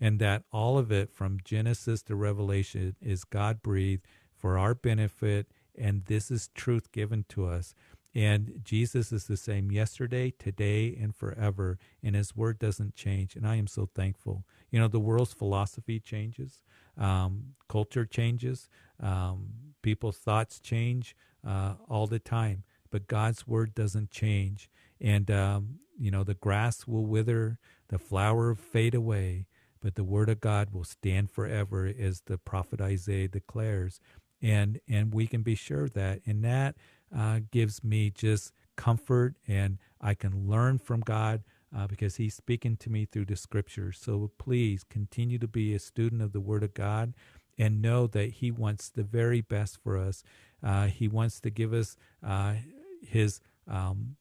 [0.00, 5.48] And that all of it from Genesis to Revelation is God breathed for our benefit,
[5.76, 7.74] and this is truth given to us.
[8.14, 13.36] And Jesus is the same yesterday, today, and forever, and his word doesn't change.
[13.36, 14.44] And I am so thankful.
[14.70, 16.62] You know, the world's philosophy changes,
[16.98, 19.50] um, culture changes, um,
[19.82, 21.14] people's thoughts change
[21.46, 24.68] uh, all the time but God's word doesn't change.
[25.00, 29.46] And, um, you know, the grass will wither, the flower fade away,
[29.82, 34.00] but the word of God will stand forever, as the prophet Isaiah declares.
[34.42, 36.20] And, and we can be sure of that.
[36.26, 36.76] And that
[37.16, 41.42] uh, gives me just comfort, and I can learn from God.
[41.72, 43.96] Uh, because he's speaking to me through the scriptures.
[44.02, 47.14] So please continue to be a student of the Word of God
[47.56, 50.24] and know that He wants the very best for us.
[50.62, 52.54] Uh, he wants to give us uh,
[53.02, 54.16] his um,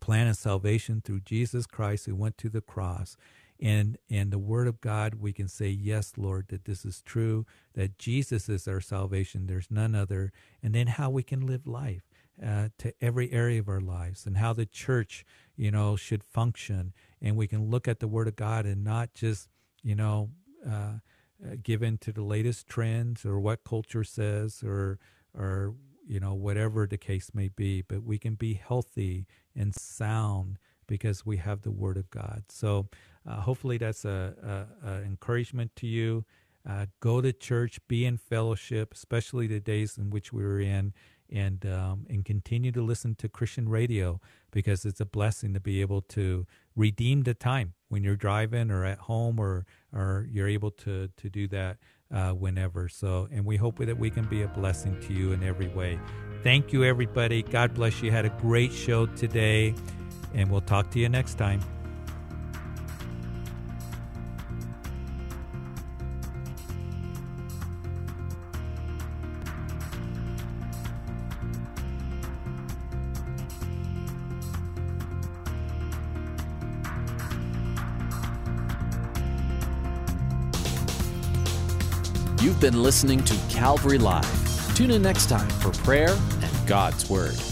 [0.00, 3.16] plan of salvation through Jesus Christ who went to the cross.
[3.62, 7.46] And, and the word of God, we can say, yes, Lord, that this is true,
[7.74, 9.46] that Jesus is our salvation.
[9.46, 10.32] There's none other.
[10.64, 12.02] And then how we can live life
[12.44, 15.24] uh, to every area of our lives and how the church,
[15.56, 16.92] you know, should function.
[17.20, 19.48] And we can look at the word of God and not just,
[19.84, 20.30] you know,
[20.68, 20.94] uh,
[21.44, 24.98] uh give to the latest trends or what culture says or,
[25.38, 30.58] or you know, whatever the case may be, but we can be healthy and sound
[30.86, 32.44] because we have the Word of God.
[32.48, 32.88] So
[33.28, 36.24] uh, hopefully that's a, a, a, encouragement to you.
[36.68, 40.92] Uh, go to church, be in fellowship, especially the days in which we were in,
[41.30, 44.20] and um, and continue to listen to Christian radio
[44.52, 48.84] because it's a blessing to be able to redeem the time when you're driving or
[48.84, 51.78] at home or or you're able to to do that
[52.12, 52.88] uh, whenever.
[52.88, 55.98] So, and we hope that we can be a blessing to you in every way.
[56.42, 57.42] Thank you, everybody.
[57.42, 58.10] God bless you.
[58.10, 59.74] Had a great show today,
[60.34, 61.60] and we'll talk to you next time.
[82.40, 84.74] You've been listening to Calvary Live.
[84.74, 87.51] Tune in next time for prayer and God's Word.